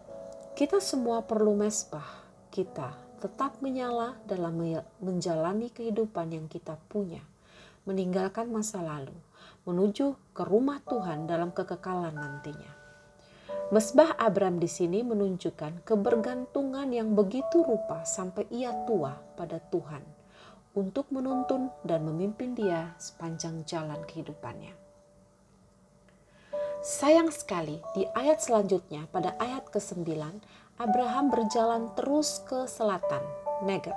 kita 0.57 0.81
semua 0.81 1.21
perlu 1.21 1.53
mesbah 1.53 2.25
kita 2.49 2.97
tetap 3.23 3.63
menyala 3.63 4.19
dalam 4.27 4.59
menjalani 4.99 5.71
kehidupan 5.71 6.35
yang 6.35 6.51
kita 6.51 6.75
punya, 6.91 7.23
meninggalkan 7.87 8.51
masa 8.51 8.83
lalu, 8.83 9.15
menuju 9.63 10.35
ke 10.35 10.43
rumah 10.43 10.83
Tuhan 10.83 11.31
dalam 11.31 11.55
kekekalan 11.55 12.19
nantinya. 12.19 12.83
Mesbah 13.71 14.19
Abram 14.19 14.59
di 14.59 14.67
sini 14.67 15.07
menunjukkan 15.07 15.87
kebergantungan 15.87 16.91
yang 16.91 17.15
begitu 17.15 17.63
rupa 17.63 18.03
sampai 18.03 18.45
ia 18.51 18.75
tua 18.85 19.15
pada 19.39 19.63
Tuhan 19.71 20.03
untuk 20.75 21.09
menuntun 21.15 21.71
dan 21.87 22.05
memimpin 22.05 22.59
dia 22.59 22.93
sepanjang 22.99 23.65
jalan 23.65 24.03
kehidupannya. 24.05 24.77
Sayang 26.83 27.31
sekali 27.31 27.79
di 27.95 28.03
ayat 28.11 28.43
selanjutnya 28.43 29.07
pada 29.15 29.39
ayat 29.39 29.71
ke-9 29.71 30.03
Abraham 30.81 31.29
berjalan 31.29 31.93
terus 31.97 32.41
ke 32.45 32.65
selatan, 32.65 33.21
Negeb. 33.65 33.97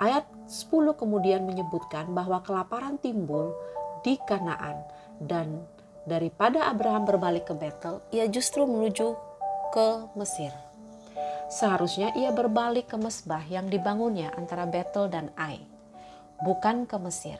Ayat 0.00 0.24
10 0.48 0.96
kemudian 0.96 1.44
menyebutkan 1.44 2.12
bahwa 2.16 2.40
kelaparan 2.40 2.96
timbul 2.96 3.52
di 4.00 4.16
Kanaan 4.24 4.80
dan 5.20 5.64
daripada 6.08 6.68
Abraham 6.72 7.04
berbalik 7.04 7.48
ke 7.48 7.54
Betel, 7.56 8.00
ia 8.12 8.24
justru 8.28 8.64
menuju 8.64 9.12
ke 9.72 9.88
Mesir. 10.16 10.52
Seharusnya 11.50 12.14
ia 12.14 12.30
berbalik 12.30 12.92
ke 12.92 12.96
mesbah 12.96 13.42
yang 13.50 13.66
dibangunnya 13.66 14.30
antara 14.38 14.64
Betel 14.64 15.10
dan 15.10 15.34
Ai 15.34 15.70
bukan 16.40 16.88
ke 16.88 16.96
Mesir. 16.96 17.36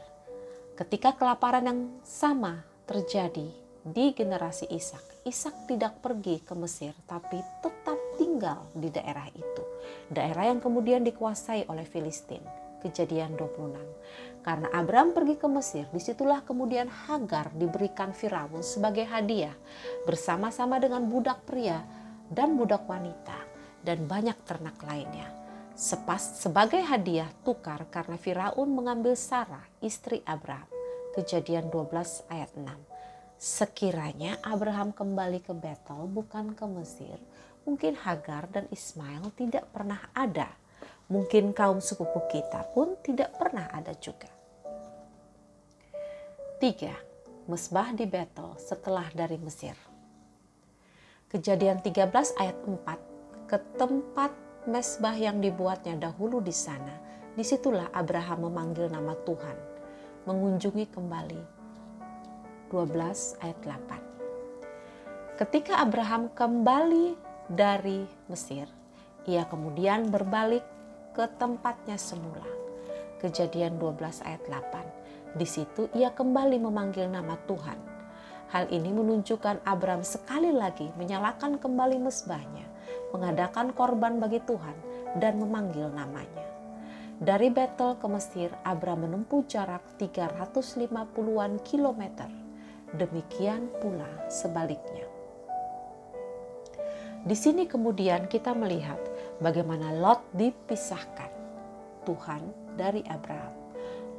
Ketika 0.76 1.16
kelaparan 1.16 1.64
yang 1.64 1.80
sama 2.04 2.64
terjadi 2.85 3.49
di 3.80 4.12
generasi 4.12 4.68
Ishak, 4.68 5.25
Ishak 5.25 5.64
tidak 5.64 6.04
pergi 6.04 6.40
ke 6.44 6.52
Mesir 6.52 6.92
tapi 7.08 7.40
tetap 7.64 7.96
tinggal 8.20 8.68
di 8.76 8.92
daerah 8.92 9.26
itu. 9.32 9.62
Daerah 10.12 10.52
yang 10.52 10.60
kemudian 10.60 11.00
dikuasai 11.04 11.64
oleh 11.68 11.88
Filistin. 11.88 12.44
Kejadian 12.80 13.37
26. 13.37 13.76
Karena 14.40 14.72
Abram 14.72 15.12
pergi 15.12 15.37
ke 15.37 15.44
Mesir, 15.52 15.84
di 15.92 16.00
situlah 16.00 16.40
kemudian 16.40 16.88
Hagar 16.88 17.52
diberikan 17.52 18.16
Firaun 18.16 18.64
sebagai 18.64 19.04
hadiah 19.04 19.52
bersama-sama 20.08 20.80
dengan 20.80 21.04
budak 21.04 21.44
pria 21.44 21.84
dan 22.32 22.56
budak 22.56 22.88
wanita 22.88 23.37
dan 23.84 24.08
banyak 24.08 24.37
ternak 24.49 24.80
lainnya 24.80 25.40
sepas 25.80 26.44
sebagai 26.44 26.84
hadiah 26.84 27.32
tukar 27.40 27.88
karena 27.88 28.20
Firaun 28.20 28.68
mengambil 28.68 29.16
Sarah 29.16 29.64
istri 29.80 30.20
Abraham. 30.28 30.68
Kejadian 31.16 31.72
12 31.72 32.28
ayat 32.28 32.52
6. 32.52 32.89
Sekiranya 33.40 34.37
Abraham 34.44 34.92
kembali 34.92 35.40
ke 35.40 35.56
Betel 35.56 36.04
bukan 36.12 36.52
ke 36.52 36.61
Mesir, 36.68 37.16
mungkin 37.64 37.97
Hagar 37.97 38.52
dan 38.52 38.68
Ismail 38.68 39.32
tidak 39.32 39.64
pernah 39.73 39.97
ada. 40.12 40.52
Mungkin 41.09 41.56
kaum 41.56 41.80
sepupu 41.80 42.20
kita 42.28 42.68
pun 42.76 43.00
tidak 43.00 43.32
pernah 43.40 43.64
ada 43.73 43.97
juga. 43.97 44.28
3. 46.61 47.49
Mesbah 47.49 47.97
di 47.97 48.04
Betel 48.04 48.61
setelah 48.61 49.09
dari 49.16 49.40
Mesir. 49.40 49.73
Kejadian 51.32 51.80
13 51.80 52.37
ayat 52.37 52.61
4 52.61 53.49
ke 53.49 53.56
tempat 53.80 54.37
mesbah 54.68 55.16
yang 55.16 55.40
dibuatnya 55.40 55.97
dahulu 55.97 56.44
di 56.44 56.52
sana, 56.52 56.92
di 57.32 57.40
situlah 57.40 57.88
Abraham 57.97 58.52
memanggil 58.52 58.92
nama 58.92 59.16
Tuhan, 59.25 59.56
mengunjungi 60.28 60.92
kembali. 60.92 61.60
12 62.70 63.42
ayat 63.42 63.58
8. 63.66 65.36
Ketika 65.42 65.82
Abraham 65.82 66.30
kembali 66.30 67.18
dari 67.50 68.06
Mesir, 68.30 68.70
ia 69.26 69.42
kemudian 69.50 70.06
berbalik 70.06 70.62
ke 71.10 71.26
tempatnya 71.36 71.98
semula. 71.98 72.46
Kejadian 73.18 73.76
12 73.76 74.22
ayat 74.22 74.42
8. 74.46 75.34
Di 75.34 75.46
situ 75.46 75.90
ia 75.98 76.14
kembali 76.14 76.62
memanggil 76.62 77.10
nama 77.10 77.34
Tuhan. 77.50 77.78
Hal 78.54 78.70
ini 78.70 78.90
menunjukkan 78.94 79.62
Abram 79.66 80.02
sekali 80.06 80.50
lagi 80.54 80.90
menyalakan 80.94 81.58
kembali 81.58 81.98
mesbahnya, 82.02 82.66
mengadakan 83.10 83.74
korban 83.74 84.18
bagi 84.18 84.42
Tuhan, 84.42 84.74
dan 85.18 85.38
memanggil 85.42 85.90
namanya. 85.90 86.46
Dari 87.20 87.52
Betel 87.52 88.00
ke 88.00 88.06
Mesir, 88.08 88.48
Abram 88.64 89.04
menempuh 89.04 89.44
jarak 89.44 89.84
350-an 90.00 91.60
kilometer. 91.60 92.39
Demikian 92.90 93.70
pula 93.78 94.09
sebaliknya. 94.26 95.06
Di 97.20 97.37
sini 97.37 97.68
kemudian 97.68 98.26
kita 98.26 98.50
melihat 98.56 98.99
bagaimana 99.38 99.94
Lot 99.94 100.25
dipisahkan 100.35 101.30
Tuhan 102.09 102.42
dari 102.75 103.04
Abraham. 103.06 103.54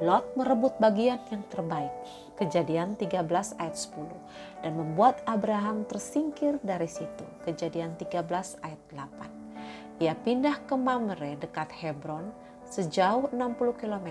Lot 0.00 0.34
merebut 0.34 0.74
bagian 0.80 1.20
yang 1.28 1.44
terbaik, 1.52 1.92
kejadian 2.40 2.96
13 2.96 3.54
ayat 3.60 3.76
10, 3.76 4.64
dan 4.64 4.72
membuat 4.74 5.20
Abraham 5.28 5.84
tersingkir 5.86 6.56
dari 6.64 6.88
situ, 6.88 7.22
kejadian 7.44 7.94
13 8.00 8.56
ayat 8.64 8.80
8. 8.88 10.00
Ia 10.02 10.16
pindah 10.16 10.64
ke 10.64 10.74
Mamre 10.74 11.38
dekat 11.38 11.70
Hebron 11.76 12.32
sejauh 12.66 13.28
60 13.30 13.78
km 13.78 14.08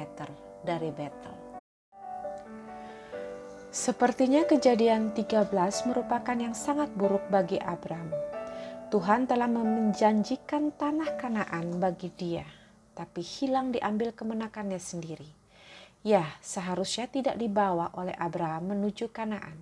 dari 0.63 0.93
Betel. 0.93 1.40
Sepertinya 3.71 4.43
kejadian 4.43 5.15
13 5.15 5.47
merupakan 5.87 6.35
yang 6.35 6.51
sangat 6.51 6.91
buruk 6.91 7.23
bagi 7.31 7.55
Abraham. 7.55 8.11
Tuhan 8.91 9.31
telah 9.31 9.47
menjanjikan 9.47 10.75
tanah 10.75 11.15
kanaan 11.15 11.79
bagi 11.79 12.11
dia, 12.11 12.43
tapi 12.91 13.23
hilang 13.23 13.71
diambil 13.71 14.11
kemenakannya 14.11 14.75
sendiri. 14.75 15.31
Ya, 16.03 16.35
seharusnya 16.43 17.07
tidak 17.07 17.39
dibawa 17.39 17.95
oleh 17.95 18.11
Abraham 18.19 18.75
menuju 18.75 19.07
Kanaan. 19.15 19.55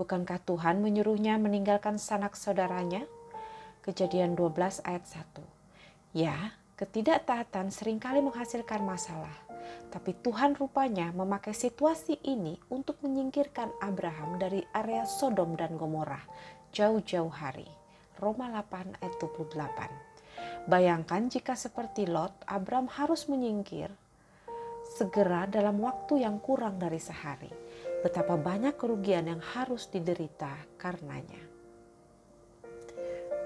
Bukankah 0.00 0.40
Tuhan 0.40 0.80
menyuruhnya 0.80 1.36
meninggalkan 1.36 2.00
sanak 2.00 2.40
saudaranya? 2.40 3.04
Kejadian 3.84 4.40
12 4.40 4.80
ayat 4.88 5.04
1. 5.04 5.44
Ya, 6.16 6.56
ketidaktaatan 6.80 7.68
sering 7.68 8.00
kali 8.00 8.24
menghasilkan 8.24 8.80
masalah. 8.80 9.43
Tapi 9.94 10.14
Tuhan 10.20 10.58
rupanya 10.58 11.14
memakai 11.14 11.54
situasi 11.54 12.18
ini 12.26 12.58
untuk 12.70 12.98
menyingkirkan 13.06 13.78
Abraham 13.78 14.42
dari 14.42 14.64
area 14.74 15.06
Sodom 15.06 15.54
dan 15.54 15.78
Gomorrah 15.78 16.26
jauh-jauh 16.74 17.30
hari. 17.30 17.66
Roma 18.18 18.50
8 18.50 18.98
ayat 18.98 19.14
28. 19.22 20.66
Bayangkan 20.66 21.30
jika 21.30 21.54
seperti 21.54 22.10
Lot, 22.10 22.34
Abraham 22.50 22.90
harus 22.90 23.30
menyingkir 23.30 23.90
segera 24.94 25.46
dalam 25.50 25.78
waktu 25.82 26.22
yang 26.22 26.38
kurang 26.38 26.78
dari 26.78 26.98
sehari. 26.98 27.50
Betapa 28.02 28.36
banyak 28.36 28.76
kerugian 28.76 29.26
yang 29.26 29.40
harus 29.40 29.88
diderita 29.88 30.52
karenanya. 30.76 31.40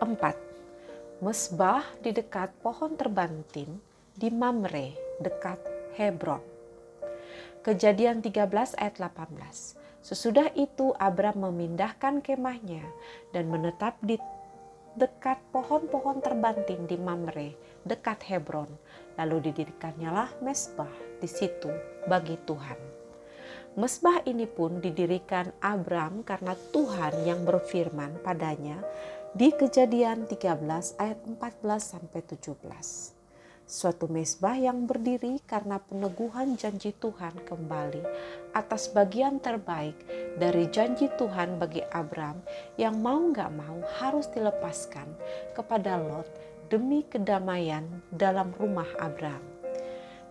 4. 0.02 1.24
Mesbah 1.24 1.82
di 1.98 2.14
dekat 2.14 2.54
pohon 2.62 2.94
terbantin 2.94 3.82
di 4.14 4.30
Mamre 4.30 5.18
dekat 5.18 5.77
Hebron. 5.98 6.38
Kejadian 7.66 8.22
13 8.22 8.78
ayat 8.78 8.94
18. 9.02 9.34
Sesudah 9.98 10.54
itu 10.54 10.94
Abram 10.94 11.42
memindahkan 11.42 12.22
kemahnya 12.22 12.86
dan 13.34 13.50
menetap 13.50 13.98
di 13.98 14.14
dekat 14.94 15.42
pohon-pohon 15.50 16.22
terbanting 16.22 16.86
di 16.86 16.94
Mamre 16.94 17.58
dekat 17.82 18.22
Hebron. 18.30 18.70
Lalu 19.18 19.50
didirikannya 19.50 20.10
lah 20.14 20.30
mesbah 20.38 20.94
di 21.18 21.26
situ 21.26 21.74
bagi 22.06 22.38
Tuhan. 22.46 22.78
Mesbah 23.74 24.22
ini 24.22 24.46
pun 24.46 24.78
didirikan 24.78 25.50
Abram 25.58 26.22
karena 26.22 26.54
Tuhan 26.70 27.26
yang 27.26 27.42
berfirman 27.42 28.22
padanya 28.22 28.78
di 29.34 29.50
Kejadian 29.50 30.30
13 30.30 30.94
ayat 31.02 31.18
14 31.26 31.42
sampai 31.82 32.22
17 32.22 33.17
suatu 33.68 34.08
mesbah 34.08 34.56
yang 34.56 34.88
berdiri 34.88 35.44
karena 35.44 35.76
peneguhan 35.76 36.56
janji 36.56 36.96
Tuhan 36.96 37.36
kembali 37.44 38.00
atas 38.56 38.88
bagian 38.96 39.44
terbaik 39.44 39.92
dari 40.40 40.72
janji 40.72 41.12
Tuhan 41.20 41.60
bagi 41.60 41.84
Abram 41.92 42.40
yang 42.80 42.96
mau 42.96 43.28
gak 43.28 43.52
mau 43.52 43.76
harus 44.00 44.24
dilepaskan 44.32 45.12
kepada 45.52 46.00
Lot 46.00 46.32
demi 46.72 47.04
kedamaian 47.04 47.84
dalam 48.08 48.56
rumah 48.56 48.88
Abram. 48.96 49.44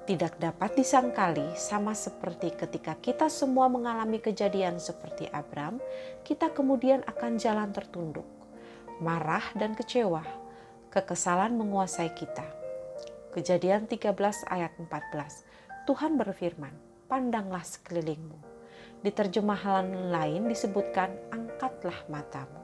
Tidak 0.10 0.42
dapat 0.42 0.74
disangkali 0.74 1.54
sama 1.54 1.94
seperti 1.94 2.58
ketika 2.58 2.98
kita 2.98 3.30
semua 3.30 3.70
mengalami 3.70 4.18
kejadian 4.18 4.82
seperti 4.82 5.30
Abram, 5.30 5.78
kita 6.26 6.50
kemudian 6.58 7.06
akan 7.06 7.38
jalan 7.38 7.70
tertunduk, 7.70 8.26
marah 8.98 9.46
dan 9.54 9.78
kecewa, 9.78 10.26
kekesalan 10.90 11.54
menguasai 11.54 12.10
kita 12.18 12.57
Kejadian 13.38 13.86
13 13.86 14.18
ayat 14.50 14.74
14. 14.82 15.46
Tuhan 15.86 16.18
berfirman, 16.18 16.74
pandanglah 17.06 17.62
sekelilingmu. 17.62 18.34
Di 19.06 19.14
terjemahan 19.14 20.10
lain 20.10 20.50
disebutkan, 20.50 21.14
angkatlah 21.30 22.02
matamu. 22.10 22.58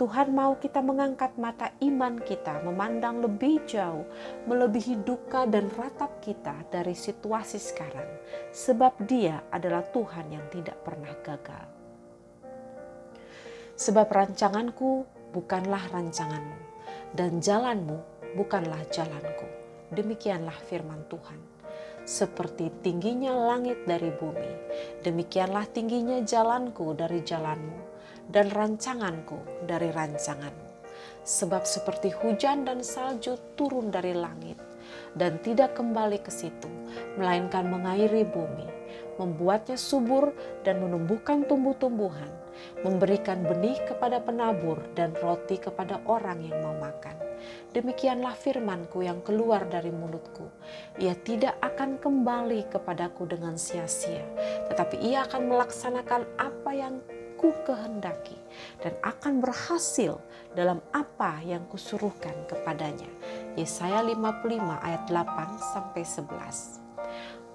Tuhan 0.00 0.32
mau 0.32 0.56
kita 0.56 0.80
mengangkat 0.80 1.36
mata 1.36 1.76
iman 1.84 2.16
kita, 2.16 2.64
memandang 2.64 3.20
lebih 3.20 3.60
jauh, 3.68 4.08
melebihi 4.48 5.04
duka 5.04 5.44
dan 5.44 5.68
ratap 5.76 6.24
kita 6.24 6.64
dari 6.72 6.96
situasi 6.96 7.60
sekarang, 7.60 8.08
sebab 8.56 9.04
Dia 9.04 9.52
adalah 9.52 9.84
Tuhan 9.84 10.32
yang 10.32 10.48
tidak 10.48 10.80
pernah 10.80 11.12
gagal. 11.20 11.68
Sebab 13.76 14.08
rancanganku 14.08 15.04
bukanlah 15.36 15.92
rancanganmu, 15.92 16.58
dan 17.12 17.36
jalanmu 17.44 18.00
bukanlah 18.32 18.80
jalanku 18.88 19.59
demikianlah 19.90 20.54
firman 20.70 21.02
Tuhan. 21.10 21.40
Seperti 22.06 22.72
tingginya 22.82 23.30
langit 23.30 23.86
dari 23.86 24.10
bumi, 24.10 24.50
demikianlah 25.04 25.68
tingginya 25.70 26.18
jalanku 26.24 26.96
dari 26.96 27.22
jalanmu, 27.22 27.78
dan 28.26 28.50
rancanganku 28.50 29.66
dari 29.68 29.92
rancanganmu. 29.92 30.70
Sebab 31.22 31.62
seperti 31.68 32.10
hujan 32.10 32.64
dan 32.64 32.80
salju 32.80 33.36
turun 33.54 33.92
dari 33.92 34.16
langit, 34.16 34.56
dan 35.14 35.38
tidak 35.44 35.76
kembali 35.76 36.18
ke 36.24 36.32
situ, 36.32 36.66
melainkan 37.20 37.68
mengairi 37.68 38.26
bumi, 38.26 38.66
membuatnya 39.20 39.76
subur 39.76 40.32
dan 40.64 40.80
menumbuhkan 40.80 41.44
tumbuh-tumbuhan, 41.46 42.32
memberikan 42.82 43.44
benih 43.44 43.76
kepada 43.86 44.18
penabur 44.24 44.80
dan 44.96 45.14
roti 45.20 45.60
kepada 45.60 46.00
orang 46.08 46.42
yang 46.42 46.58
mau 46.64 46.74
makan 46.80 47.29
Demikianlah 47.70 48.34
firmanku 48.34 49.04
yang 49.04 49.22
keluar 49.22 49.66
dari 49.68 49.94
mulutku. 49.94 50.48
Ia 50.98 51.14
tidak 51.20 51.56
akan 51.62 52.02
kembali 52.02 52.66
kepadaku 52.72 53.30
dengan 53.30 53.54
sia-sia, 53.54 54.26
tetapi 54.66 54.98
ia 55.00 55.24
akan 55.28 55.50
melaksanakan 55.50 56.22
apa 56.38 56.70
yang 56.74 56.98
ku 57.40 57.56
kehendaki 57.64 58.36
dan 58.84 58.92
akan 59.00 59.40
berhasil 59.40 60.20
dalam 60.52 60.84
apa 60.92 61.40
yang 61.40 61.64
kusuruhkan 61.72 62.36
kepadanya. 62.44 63.08
Yesaya 63.56 64.04
55 64.04 64.60
ayat 64.60 65.02
8 65.08 65.72
sampai 65.72 66.02
11. 66.04 66.90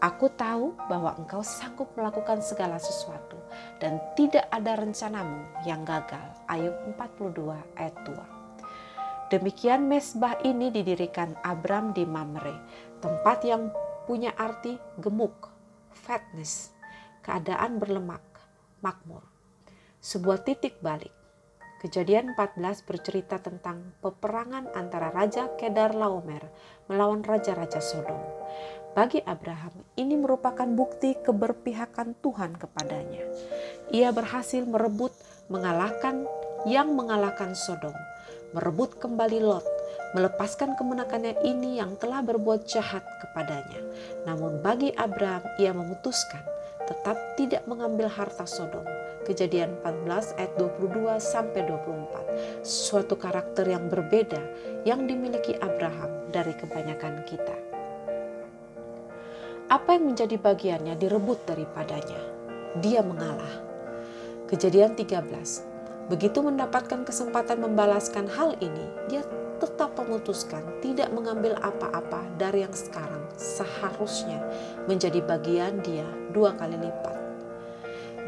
Aku 0.04 0.28
tahu 0.34 0.76
bahwa 0.91 1.15
engkau 1.15 1.39
sanggup 1.39 1.88
melakukan 1.95 2.43
segala 2.43 2.76
sesuatu 2.82 3.39
dan 3.80 4.02
tidak 4.19 4.43
ada 4.52 4.76
rencanamu 4.76 5.48
yang 5.63 5.88
gagal. 5.88 6.36
Ayub 6.52 6.76
42 7.00 7.56
ayat 7.80 7.95
2. 8.04 8.35
Demikian 9.25 9.89
mesbah 9.89 10.38
ini 10.45 10.69
didirikan 10.69 11.33
Abram 11.41 11.97
di 11.97 12.05
Mamre, 12.05 12.61
tempat 13.01 13.41
yang 13.41 13.73
punya 14.05 14.29
arti 14.38 14.77
gemuk, 15.01 15.49
fatness, 15.89 16.69
keadaan 17.25 17.81
berlemak, 17.81 18.21
makmur. 18.85 19.25
Sebuah 19.97 20.45
titik 20.45 20.77
balik. 20.77 21.09
Kejadian 21.81 22.38
14 22.38 22.85
bercerita 22.85 23.41
tentang 23.41 23.97
peperangan 24.05 24.69
antara 24.77 25.09
Raja 25.09 25.49
Kedar 25.57 25.97
Laomer 25.97 26.45
melawan 26.85 27.25
Raja-Raja 27.25 27.81
Sodom. 27.81 28.21
Bagi 28.93 29.25
Abraham, 29.25 29.73
ini 29.97 30.21
merupakan 30.21 30.69
bukti 30.69 31.17
keberpihakan 31.17 32.13
Tuhan 32.21 32.61
kepadanya. 32.61 33.25
Ia 33.89 34.13
berhasil 34.13 34.61
merebut, 34.69 35.17
mengalahkan 35.49 36.29
yang 36.69 36.93
mengalahkan 36.93 37.57
Sodom 37.57 37.93
merebut 38.51 38.99
kembali 39.01 39.41
Lot, 39.41 39.65
melepaskan 40.13 40.77
kemenakannya 40.77 41.39
ini 41.41 41.81
yang 41.81 41.97
telah 41.97 42.21
berbuat 42.21 42.67
jahat 42.69 43.01
kepadanya. 43.23 43.81
Namun 44.29 44.62
bagi 44.62 44.93
Abraham 44.93 45.43
ia 45.58 45.73
memutuskan 45.73 46.43
tetap 46.86 47.17
tidak 47.36 47.65
mengambil 47.65 48.05
harta 48.08 48.45
Sodom. 48.45 48.86
Kejadian 49.25 49.73
14 49.81 50.38
ayat 50.38 50.53
22 50.62 51.17
sampai 51.17 51.65
24. 51.65 52.62
Suatu 52.62 53.17
karakter 53.17 53.65
yang 53.65 53.89
berbeda 53.89 54.38
yang 54.86 55.10
dimiliki 55.10 55.58
Abraham 55.58 56.29
dari 56.29 56.53
kebanyakan 56.53 57.25
kita. 57.25 57.58
Apa 59.65 59.97
yang 59.97 60.13
menjadi 60.13 60.38
bagiannya 60.38 60.93
direbut 60.93 61.41
daripadanya. 61.49 62.21
Dia 62.86 63.01
mengalah. 63.01 63.65
Kejadian 64.45 64.93
13 64.93 65.74
Begitu 66.06 66.38
mendapatkan 66.38 67.02
kesempatan 67.02 67.65
membalaskan 67.65 68.30
hal 68.30 68.54
ini, 68.62 68.86
dia 69.10 69.26
tetap 69.58 69.98
memutuskan 69.98 70.62
tidak 70.78 71.10
mengambil 71.10 71.58
apa-apa 71.65 72.22
dari 72.38 72.62
yang 72.62 72.76
sekarang 72.78 73.26
seharusnya 73.34 74.38
menjadi 74.86 75.18
bagian 75.26 75.82
dia 75.82 76.06
dua 76.30 76.54
kali 76.54 76.78
lipat. 76.78 77.18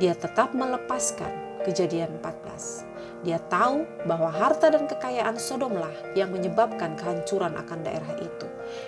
Dia 0.02 0.18
tetap 0.18 0.58
melepaskan 0.58 1.62
kejadian 1.70 2.18
14. 2.18 3.22
Dia 3.22 3.38
tahu 3.46 3.86
bahwa 4.10 4.34
harta 4.34 4.74
dan 4.74 4.90
kekayaan 4.90 5.38
Sodomlah 5.38 5.94
yang 6.18 6.34
menyebabkan 6.34 6.98
kehancuran 6.98 7.54
akan 7.62 7.86
daerah 7.86 8.14
itu, 8.18 8.48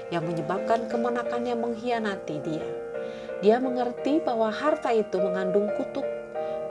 yang 0.09 0.25
menyebabkan 0.25 0.89
kemenakannya 0.89 1.53
mengkhianati 1.53 2.35
dia. 2.41 2.65
Dia 3.45 3.61
mengerti 3.61 4.17
bahwa 4.21 4.49
harta 4.49 4.93
itu 4.93 5.17
mengandung 5.17 5.69
kutuk, 5.77 6.05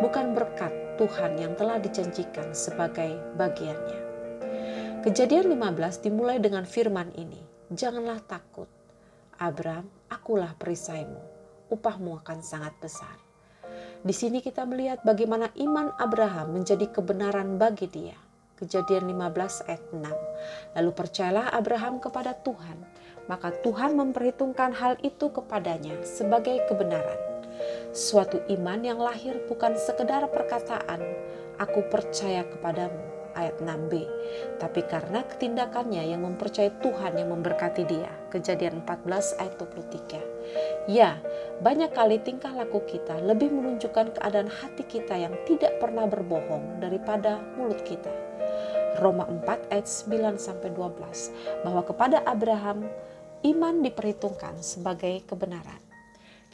bukan 0.02 0.34
berkat 0.38 0.87
Tuhan 0.98 1.38
yang 1.38 1.54
telah 1.54 1.78
dijanjikan 1.78 2.50
sebagai 2.52 3.16
bagiannya. 3.38 4.00
Kejadian 5.06 5.54
15 5.54 6.04
dimulai 6.04 6.42
dengan 6.42 6.66
firman 6.66 7.14
ini, 7.14 7.38
Janganlah 7.68 8.24
takut, 8.24 8.64
Abram, 9.36 9.84
akulah 10.08 10.56
perisaimu, 10.56 11.20
upahmu 11.68 12.16
akan 12.24 12.40
sangat 12.40 12.72
besar. 12.80 13.12
Di 14.00 14.16
sini 14.16 14.40
kita 14.40 14.64
melihat 14.64 15.04
bagaimana 15.04 15.52
iman 15.52 15.92
Abraham 16.00 16.56
menjadi 16.56 16.88
kebenaran 16.88 17.60
bagi 17.60 17.84
dia. 17.92 18.16
Kejadian 18.56 19.04
15 19.04 19.68
ayat 19.68 19.84
6. 19.92 20.00
Lalu 20.80 20.90
percayalah 20.96 21.52
Abraham 21.52 22.00
kepada 22.00 22.32
Tuhan, 22.40 22.80
maka 23.28 23.52
Tuhan 23.60 24.00
memperhitungkan 24.00 24.72
hal 24.72 24.96
itu 25.04 25.28
kepadanya 25.28 26.00
sebagai 26.08 26.64
kebenaran. 26.72 27.27
Suatu 27.88 28.44
iman 28.52 28.80
yang 28.84 29.00
lahir 29.00 29.40
bukan 29.48 29.72
sekedar 29.80 30.28
perkataan, 30.28 31.00
aku 31.56 31.88
percaya 31.88 32.44
kepadamu, 32.44 33.00
ayat 33.32 33.56
6b. 33.64 34.04
Tapi 34.60 34.84
karena 34.84 35.24
ketindakannya 35.24 36.04
yang 36.04 36.20
mempercayai 36.26 36.74
Tuhan 36.84 37.16
yang 37.16 37.32
memberkati 37.32 37.88
dia, 37.88 38.12
kejadian 38.28 38.84
14 38.84 39.40
ayat 39.40 39.54
23. 39.56 40.90
Ya, 40.90 41.16
banyak 41.64 41.96
kali 41.96 42.20
tingkah 42.20 42.52
laku 42.52 42.84
kita 42.84 43.24
lebih 43.24 43.48
menunjukkan 43.56 44.20
keadaan 44.20 44.52
hati 44.52 44.84
kita 44.84 45.16
yang 45.16 45.32
tidak 45.48 45.80
pernah 45.80 46.04
berbohong 46.04 46.84
daripada 46.84 47.40
mulut 47.56 47.80
kita. 47.88 48.12
Roma 49.00 49.24
4 49.30 49.72
ayat 49.72 49.86
9 49.86 50.36
sampai 50.36 50.74
12 50.74 51.64
bahwa 51.64 51.82
kepada 51.86 52.20
Abraham 52.26 52.84
iman 53.46 53.74
diperhitungkan 53.80 54.58
sebagai 54.58 55.22
kebenaran. 55.24 55.87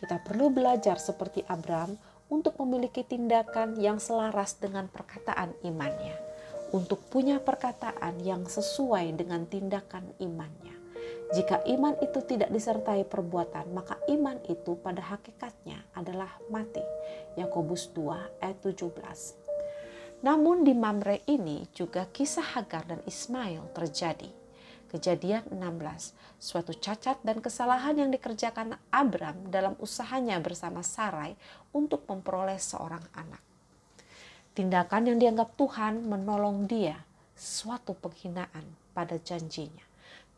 Kita 0.05 0.21
perlu 0.21 0.53
belajar 0.53 1.01
seperti 1.01 1.49
Abraham 1.49 1.97
untuk 2.29 2.61
memiliki 2.61 3.01
tindakan 3.09 3.81
yang 3.81 3.97
selaras 3.97 4.53
dengan 4.61 4.85
perkataan 4.85 5.57
imannya, 5.65 6.13
untuk 6.77 7.01
punya 7.09 7.41
perkataan 7.41 8.21
yang 8.21 8.45
sesuai 8.45 9.17
dengan 9.17 9.49
tindakan 9.49 10.13
imannya. 10.21 10.77
Jika 11.33 11.65
iman 11.73 11.97
itu 12.05 12.21
tidak 12.21 12.53
disertai 12.53 13.09
perbuatan, 13.09 13.73
maka 13.73 13.97
iman 14.13 14.37
itu 14.45 14.77
pada 14.77 15.01
hakikatnya 15.01 15.81
adalah 15.97 16.37
mati. 16.53 16.85
Yakobus 17.41 17.89
2 17.97 18.45
ayat 18.45 18.61
17. 18.61 20.21
Namun 20.21 20.69
di 20.69 20.77
Mamre 20.77 21.25
ini 21.25 21.65
juga 21.73 22.05
kisah 22.13 22.61
Hagar 22.61 22.93
dan 22.93 23.01
Ismail 23.09 23.73
terjadi 23.73 24.44
Kejadian 24.95 25.43
16, 25.51 26.15
suatu 26.39 26.71
cacat 26.71 27.19
dan 27.27 27.43
kesalahan 27.43 27.99
yang 27.99 28.15
dikerjakan 28.15 28.79
Abram 28.95 29.51
dalam 29.51 29.75
usahanya 29.83 30.39
bersama 30.39 30.87
Sarai 30.87 31.35
untuk 31.75 32.07
memperoleh 32.07 32.63
seorang 32.63 33.03
anak. 33.19 33.43
Tindakan 34.55 35.11
yang 35.11 35.19
dianggap 35.19 35.59
Tuhan 35.59 36.07
menolong 36.07 36.71
dia, 36.71 37.03
suatu 37.35 37.99
penghinaan 37.99 38.63
pada 38.95 39.19
janjinya. 39.19 39.83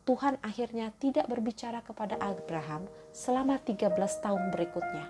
Tuhan 0.09 0.41
akhirnya 0.41 0.89
tidak 0.97 1.29
berbicara 1.29 1.85
kepada 1.85 2.17
Abraham 2.17 2.89
selama 3.13 3.61
13 3.61 3.93
tahun 4.25 4.49
berikutnya. 4.49 5.05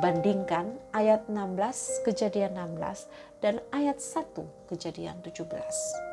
Bandingkan 0.00 0.80
ayat 0.96 1.28
16 1.28 2.08
kejadian 2.08 2.56
16 2.56 3.04
dan 3.44 3.60
ayat 3.68 4.00
1 4.00 4.32
kejadian 4.72 5.20
17. 5.20 6.07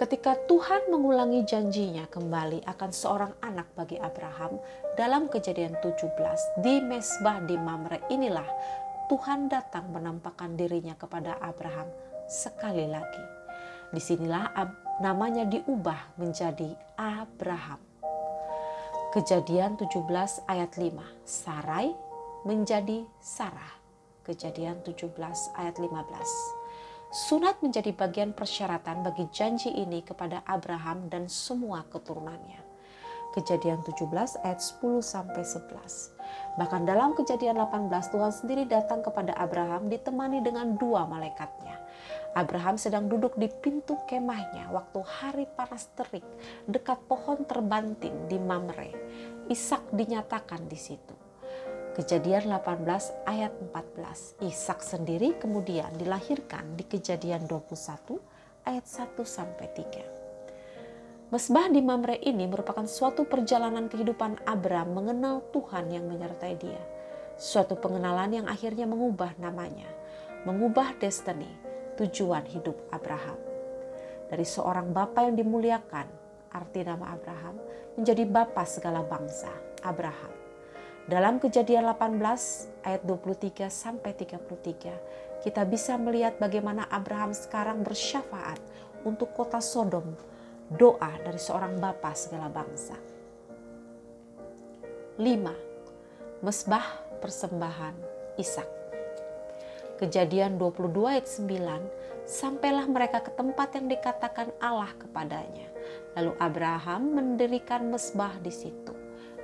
Ketika 0.00 0.32
Tuhan 0.48 0.88
mengulangi 0.88 1.44
janjinya 1.44 2.08
kembali 2.08 2.64
akan 2.64 2.88
seorang 2.88 3.36
anak 3.44 3.68
bagi 3.76 4.00
Abraham 4.00 4.56
dalam 4.96 5.28
kejadian 5.28 5.76
17 5.76 6.64
di 6.64 6.80
Mesbah 6.80 7.44
di 7.44 7.60
Mamre 7.60 8.00
inilah 8.08 8.48
Tuhan 9.12 9.52
datang 9.52 9.92
menampakkan 9.92 10.56
dirinya 10.56 10.96
kepada 10.96 11.36
Abraham 11.44 11.84
sekali 12.24 12.88
lagi. 12.88 13.24
Di 13.92 14.00
sinilah 14.00 14.48
namanya 15.04 15.44
diubah 15.44 16.16
menjadi 16.16 16.72
Abraham. 16.96 17.84
Kejadian 19.12 19.76
17 19.76 20.00
ayat 20.48 20.80
5, 20.80 20.96
Sarai 21.28 21.92
menjadi 22.48 23.04
Sarah. 23.20 23.76
Kejadian 24.24 24.80
17 24.80 25.12
ayat 25.60 25.76
15. 25.76 26.59
Sunat 27.10 27.58
menjadi 27.58 27.90
bagian 27.90 28.30
persyaratan 28.30 29.02
bagi 29.02 29.26
janji 29.34 29.66
ini 29.66 29.98
kepada 29.98 30.46
Abraham 30.46 31.10
dan 31.10 31.26
semua 31.26 31.82
keturunannya. 31.90 32.62
Kejadian 33.34 33.82
17 33.82 34.38
ayat 34.46 34.62
10 34.62 35.02
sampai 35.02 35.42
11. 35.42 35.74
Bahkan 36.54 36.86
dalam 36.86 37.18
kejadian 37.18 37.58
18 37.58 38.14
Tuhan 38.14 38.30
sendiri 38.30 38.62
datang 38.62 39.02
kepada 39.02 39.34
Abraham 39.34 39.90
ditemani 39.90 40.38
dengan 40.38 40.78
dua 40.78 41.02
malaikatnya. 41.10 41.82
Abraham 42.38 42.78
sedang 42.78 43.10
duduk 43.10 43.34
di 43.34 43.50
pintu 43.50 43.98
kemahnya 44.06 44.70
waktu 44.70 45.02
hari 45.02 45.50
panas 45.58 45.90
terik 45.98 46.22
dekat 46.70 47.02
pohon 47.10 47.42
terbanting 47.42 48.30
di 48.30 48.38
Mamre. 48.38 48.94
Ishak 49.50 49.90
dinyatakan 49.98 50.70
di 50.70 50.78
situ. 50.78 51.19
Kejadian 52.00 52.48
18 52.48 53.28
ayat 53.28 53.52
14. 53.60 54.40
Ishak 54.40 54.80
sendiri 54.80 55.36
kemudian 55.36 55.92
dilahirkan 56.00 56.72
di 56.72 56.88
Kejadian 56.88 57.44
21 57.44 58.16
ayat 58.64 58.88
1 58.88 59.20
sampai 59.20 59.68
3. 59.68 61.28
Mesbah 61.28 61.68
di 61.68 61.84
Mamre 61.84 62.16
ini 62.24 62.48
merupakan 62.48 62.88
suatu 62.88 63.28
perjalanan 63.28 63.92
kehidupan 63.92 64.48
Abram 64.48 64.96
mengenal 64.96 65.44
Tuhan 65.52 65.92
yang 65.92 66.08
menyertai 66.08 66.56
dia. 66.56 66.80
Suatu 67.36 67.76
pengenalan 67.76 68.32
yang 68.32 68.46
akhirnya 68.48 68.88
mengubah 68.88 69.36
namanya, 69.36 69.92
mengubah 70.48 70.96
destiny, 70.96 71.52
tujuan 72.00 72.48
hidup 72.48 72.80
Abraham. 72.96 73.36
Dari 74.32 74.48
seorang 74.48 74.96
bapa 74.96 75.28
yang 75.28 75.36
dimuliakan, 75.36 76.08
arti 76.48 76.80
nama 76.80 77.12
Abraham, 77.12 77.60
menjadi 78.00 78.24
bapa 78.24 78.64
segala 78.64 79.04
bangsa, 79.04 79.52
Abraham 79.84 80.39
dalam 81.08 81.40
kejadian 81.40 81.88
18 81.88 82.20
ayat 82.84 83.02
23 83.08 83.72
sampai 83.72 84.12
33, 84.12 85.40
kita 85.40 85.62
bisa 85.64 85.96
melihat 85.96 86.36
bagaimana 86.36 86.84
Abraham 86.92 87.32
sekarang 87.32 87.80
bersyafaat 87.80 88.60
untuk 89.08 89.32
kota 89.32 89.64
Sodom, 89.64 90.12
doa 90.68 91.16
dari 91.24 91.40
seorang 91.40 91.80
bapa 91.80 92.12
segala 92.12 92.52
bangsa. 92.52 93.00
5. 95.16 96.44
Mesbah 96.44 96.86
persembahan 97.24 97.96
Ishak. 98.36 98.68
Kejadian 100.04 100.60
22 100.60 101.16
ayat 101.16 101.28
9, 101.28 102.28
sampailah 102.28 102.84
mereka 102.88 103.24
ke 103.24 103.32
tempat 103.32 103.72
yang 103.76 103.88
dikatakan 103.88 104.52
Allah 104.60 104.92
kepadanya. 105.00 105.68
Lalu 106.16 106.32
Abraham 106.36 107.16
mendirikan 107.16 107.88
mesbah 107.88 108.36
di 108.40 108.52
situ 108.52 108.99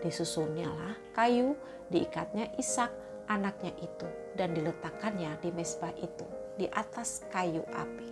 Disusunnya 0.06 0.70
kayu, 1.18 1.58
diikatnya 1.90 2.54
Ishak 2.54 2.94
anaknya 3.26 3.74
itu 3.82 4.06
dan 4.38 4.54
diletakkannya 4.54 5.34
di 5.42 5.50
mesbah 5.50 5.90
itu 5.98 6.22
di 6.54 6.70
atas 6.70 7.26
kayu 7.34 7.66
api. 7.74 8.06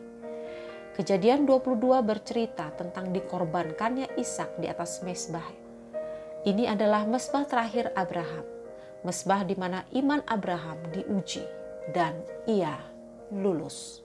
Kejadian 0.99 1.47
22 1.47 2.03
bercerita 2.03 2.75
tentang 2.75 3.15
dikorbankannya 3.15 4.11
Ishak 4.19 4.59
di 4.59 4.67
atas 4.67 5.07
mesbah. 5.07 5.47
Ini 6.43 6.75
adalah 6.75 7.07
mesbah 7.07 7.47
terakhir 7.47 7.95
Abraham, 7.95 8.43
mesbah 9.07 9.47
di 9.47 9.55
mana 9.55 9.87
iman 9.95 10.19
Abraham 10.27 10.83
diuji 10.91 11.47
dan 11.95 12.19
ia 12.51 12.75
lulus. 13.31 14.03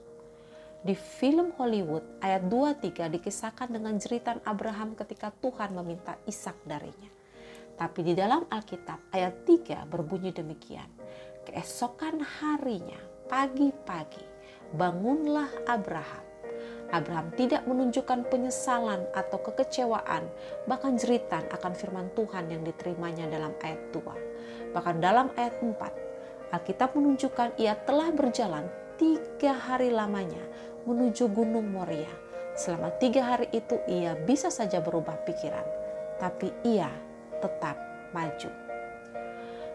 Di 0.86 0.94
film 0.94 1.50
Hollywood 1.58 2.06
ayat 2.22 2.46
23 2.46 3.18
dikisahkan 3.18 3.66
dengan 3.66 3.98
jeritan 3.98 4.38
Abraham 4.46 4.94
ketika 4.94 5.34
Tuhan 5.42 5.74
meminta 5.74 6.14
Ishak 6.24 6.54
darinya. 6.64 7.19
Tapi 7.80 8.04
di 8.04 8.12
dalam 8.12 8.44
Alkitab 8.44 9.08
ayat 9.16 9.48
3 9.48 9.88
berbunyi 9.88 10.36
demikian. 10.36 10.84
Keesokan 11.48 12.20
harinya, 12.20 13.00
pagi-pagi, 13.24 14.20
bangunlah 14.76 15.48
Abraham. 15.64 16.20
Abraham 16.92 17.32
tidak 17.40 17.64
menunjukkan 17.64 18.28
penyesalan 18.28 19.08
atau 19.16 19.40
kekecewaan, 19.40 20.28
bahkan 20.68 21.00
jeritan 21.00 21.40
akan 21.48 21.72
firman 21.72 22.12
Tuhan 22.12 22.52
yang 22.52 22.60
diterimanya 22.68 23.32
dalam 23.32 23.56
ayat 23.64 23.80
2. 23.96 24.76
Bahkan 24.76 25.00
dalam 25.00 25.32
ayat 25.40 25.56
4, 25.64 26.52
Alkitab 26.52 26.92
menunjukkan 26.92 27.56
ia 27.56 27.80
telah 27.88 28.12
berjalan 28.12 28.68
tiga 29.00 29.56
hari 29.56 29.88
lamanya 29.88 30.44
menuju 30.84 31.32
Gunung 31.32 31.72
Moria. 31.72 32.12
Selama 32.60 32.92
tiga 33.00 33.24
hari 33.24 33.48
itu 33.56 33.80
ia 33.88 34.18
bisa 34.20 34.52
saja 34.52 34.84
berubah 34.84 35.16
pikiran, 35.24 35.64
tapi 36.20 36.52
ia 36.66 36.90
tetap 37.40 37.76
maju. 38.12 38.50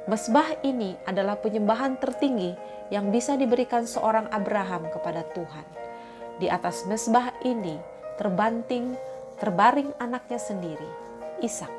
Mesbah 0.06 0.62
ini 0.62 0.94
adalah 1.10 1.42
penyembahan 1.42 1.98
tertinggi 1.98 2.54
yang 2.94 3.10
bisa 3.10 3.34
diberikan 3.34 3.90
seorang 3.90 4.30
Abraham 4.30 4.86
kepada 4.94 5.26
Tuhan. 5.34 5.66
Di 6.38 6.46
atas 6.46 6.86
mesbah 6.86 7.34
ini 7.42 7.82
terbanting, 8.22 8.94
terbaring 9.42 9.90
anaknya 9.98 10.38
sendiri, 10.38 10.90
Ishak, 11.42 11.74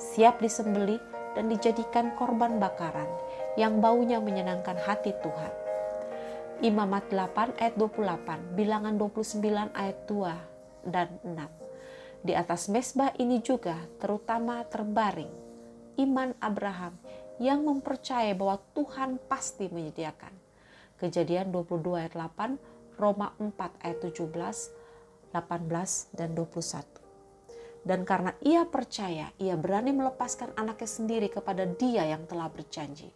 siap 0.00 0.40
disembeli 0.40 0.96
dan 1.36 1.52
dijadikan 1.52 2.16
korban 2.16 2.56
bakaran 2.56 3.06
yang 3.60 3.84
baunya 3.84 4.16
menyenangkan 4.16 4.80
hati 4.80 5.12
Tuhan. 5.20 5.52
Imamat 6.64 7.12
8 7.12 7.54
ayat 7.60 7.74
28, 7.76 8.58
bilangan 8.58 8.96
29 8.96 9.70
ayat 9.76 9.98
2 10.10 10.90
dan 10.90 11.08
6. 11.22 11.67
Di 12.28 12.36
atas 12.36 12.68
mesbah 12.68 13.16
ini 13.16 13.40
juga 13.40 13.80
terutama 13.96 14.60
terbaring 14.68 15.32
iman 15.96 16.36
Abraham 16.44 16.92
yang 17.40 17.64
mempercayai 17.64 18.36
bahwa 18.36 18.60
Tuhan 18.76 19.16
pasti 19.32 19.72
menyediakan. 19.72 20.36
Kejadian 21.00 21.48
22 21.48 22.04
ayat 22.04 22.12
8, 22.12 23.00
Roma 23.00 23.32
4 23.40 23.80
ayat 23.80 23.98
17, 24.04 24.28
18 25.32 26.12
dan 26.12 26.36
21. 26.36 26.84
Dan 27.88 28.04
karena 28.04 28.36
ia 28.44 28.68
percaya, 28.68 29.32
ia 29.40 29.56
berani 29.56 29.96
melepaskan 29.96 30.52
anaknya 30.52 30.90
sendiri 30.90 31.32
kepada 31.32 31.64
dia 31.64 32.04
yang 32.04 32.28
telah 32.28 32.52
berjanji 32.52 33.08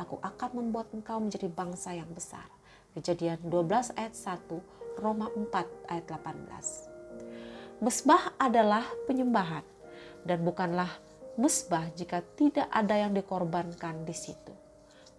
aku 0.00 0.16
akan 0.24 0.50
membuat 0.56 0.88
engkau 0.96 1.20
menjadi 1.20 1.52
bangsa 1.52 1.92
yang 1.92 2.08
besar. 2.16 2.48
Kejadian 2.96 3.38
12 3.44 3.92
ayat 4.00 4.16
1, 4.16 4.48
Roma 4.96 5.28
4 5.36 5.92
ayat 5.92 6.06
18. 6.08 6.89
Mesbah 7.80 8.36
adalah 8.36 8.84
penyembahan 9.08 9.64
dan 10.28 10.44
bukanlah 10.44 11.00
mesbah 11.40 11.88
jika 11.96 12.20
tidak 12.36 12.68
ada 12.68 12.92
yang 12.92 13.16
dikorbankan 13.16 14.04
di 14.04 14.12
situ. 14.12 14.52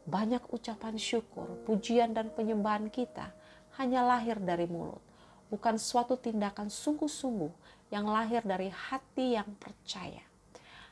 Banyak 0.05 0.45
ucapan 0.53 0.93
syukur, 0.93 1.49
pujian 1.65 2.13
dan 2.13 2.29
penyembahan 2.29 2.93
kita 2.93 3.33
hanya 3.81 4.05
lahir 4.05 4.37
dari 4.37 4.69
mulut, 4.69 5.01
bukan 5.49 5.81
suatu 5.81 6.21
tindakan 6.21 6.69
sungguh-sungguh 6.69 7.49
yang 7.89 8.05
lahir 8.05 8.45
dari 8.45 8.69
hati 8.69 9.41
yang 9.41 9.49
percaya. 9.57 10.21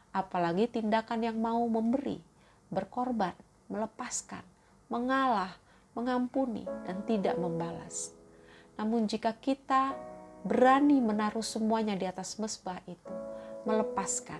Apalagi 0.10 0.73
tindakan 0.73 1.21
yang 1.21 1.38
mau 1.38 1.62
memberi, 1.69 2.17
berkorban, 2.73 3.38
melepaskan, 3.69 4.41
mengalah, 4.89 5.53
mengampuni, 5.93 6.65
dan 6.89 7.05
tidak 7.05 7.38
membalas. 7.38 8.10
Namun, 8.73 9.05
jika 9.05 9.38
kita 9.38 9.93
berani 10.43 11.04
menaruh 11.04 11.43
semuanya 11.43 11.95
di 11.95 12.08
atas 12.08 12.39
mesbah 12.39 12.80
itu, 12.88 13.12
melepaskan, 13.67 14.39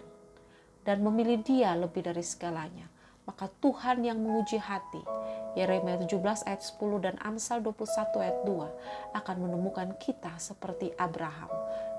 dan 0.88 1.03
memilih 1.03 1.43
Dia 1.43 1.75
lebih 1.75 2.05
dari 2.05 2.23
segalanya, 2.23 2.88
maka 3.27 3.51
Tuhan 3.59 4.01
yang 4.01 4.17
menguji 4.17 4.57
hati, 4.57 5.03
Yeremia 5.53 5.99
17 6.01 6.47
ayat 6.47 6.62
10 6.62 7.05
dan 7.05 7.15
Amsal 7.21 7.62
21 7.62 8.25
ayat 8.25 8.39
2 8.45 9.17
akan 9.17 9.35
menemukan 9.38 9.89
kita 9.97 10.33
seperti 10.39 10.93
Abraham. 10.97 11.51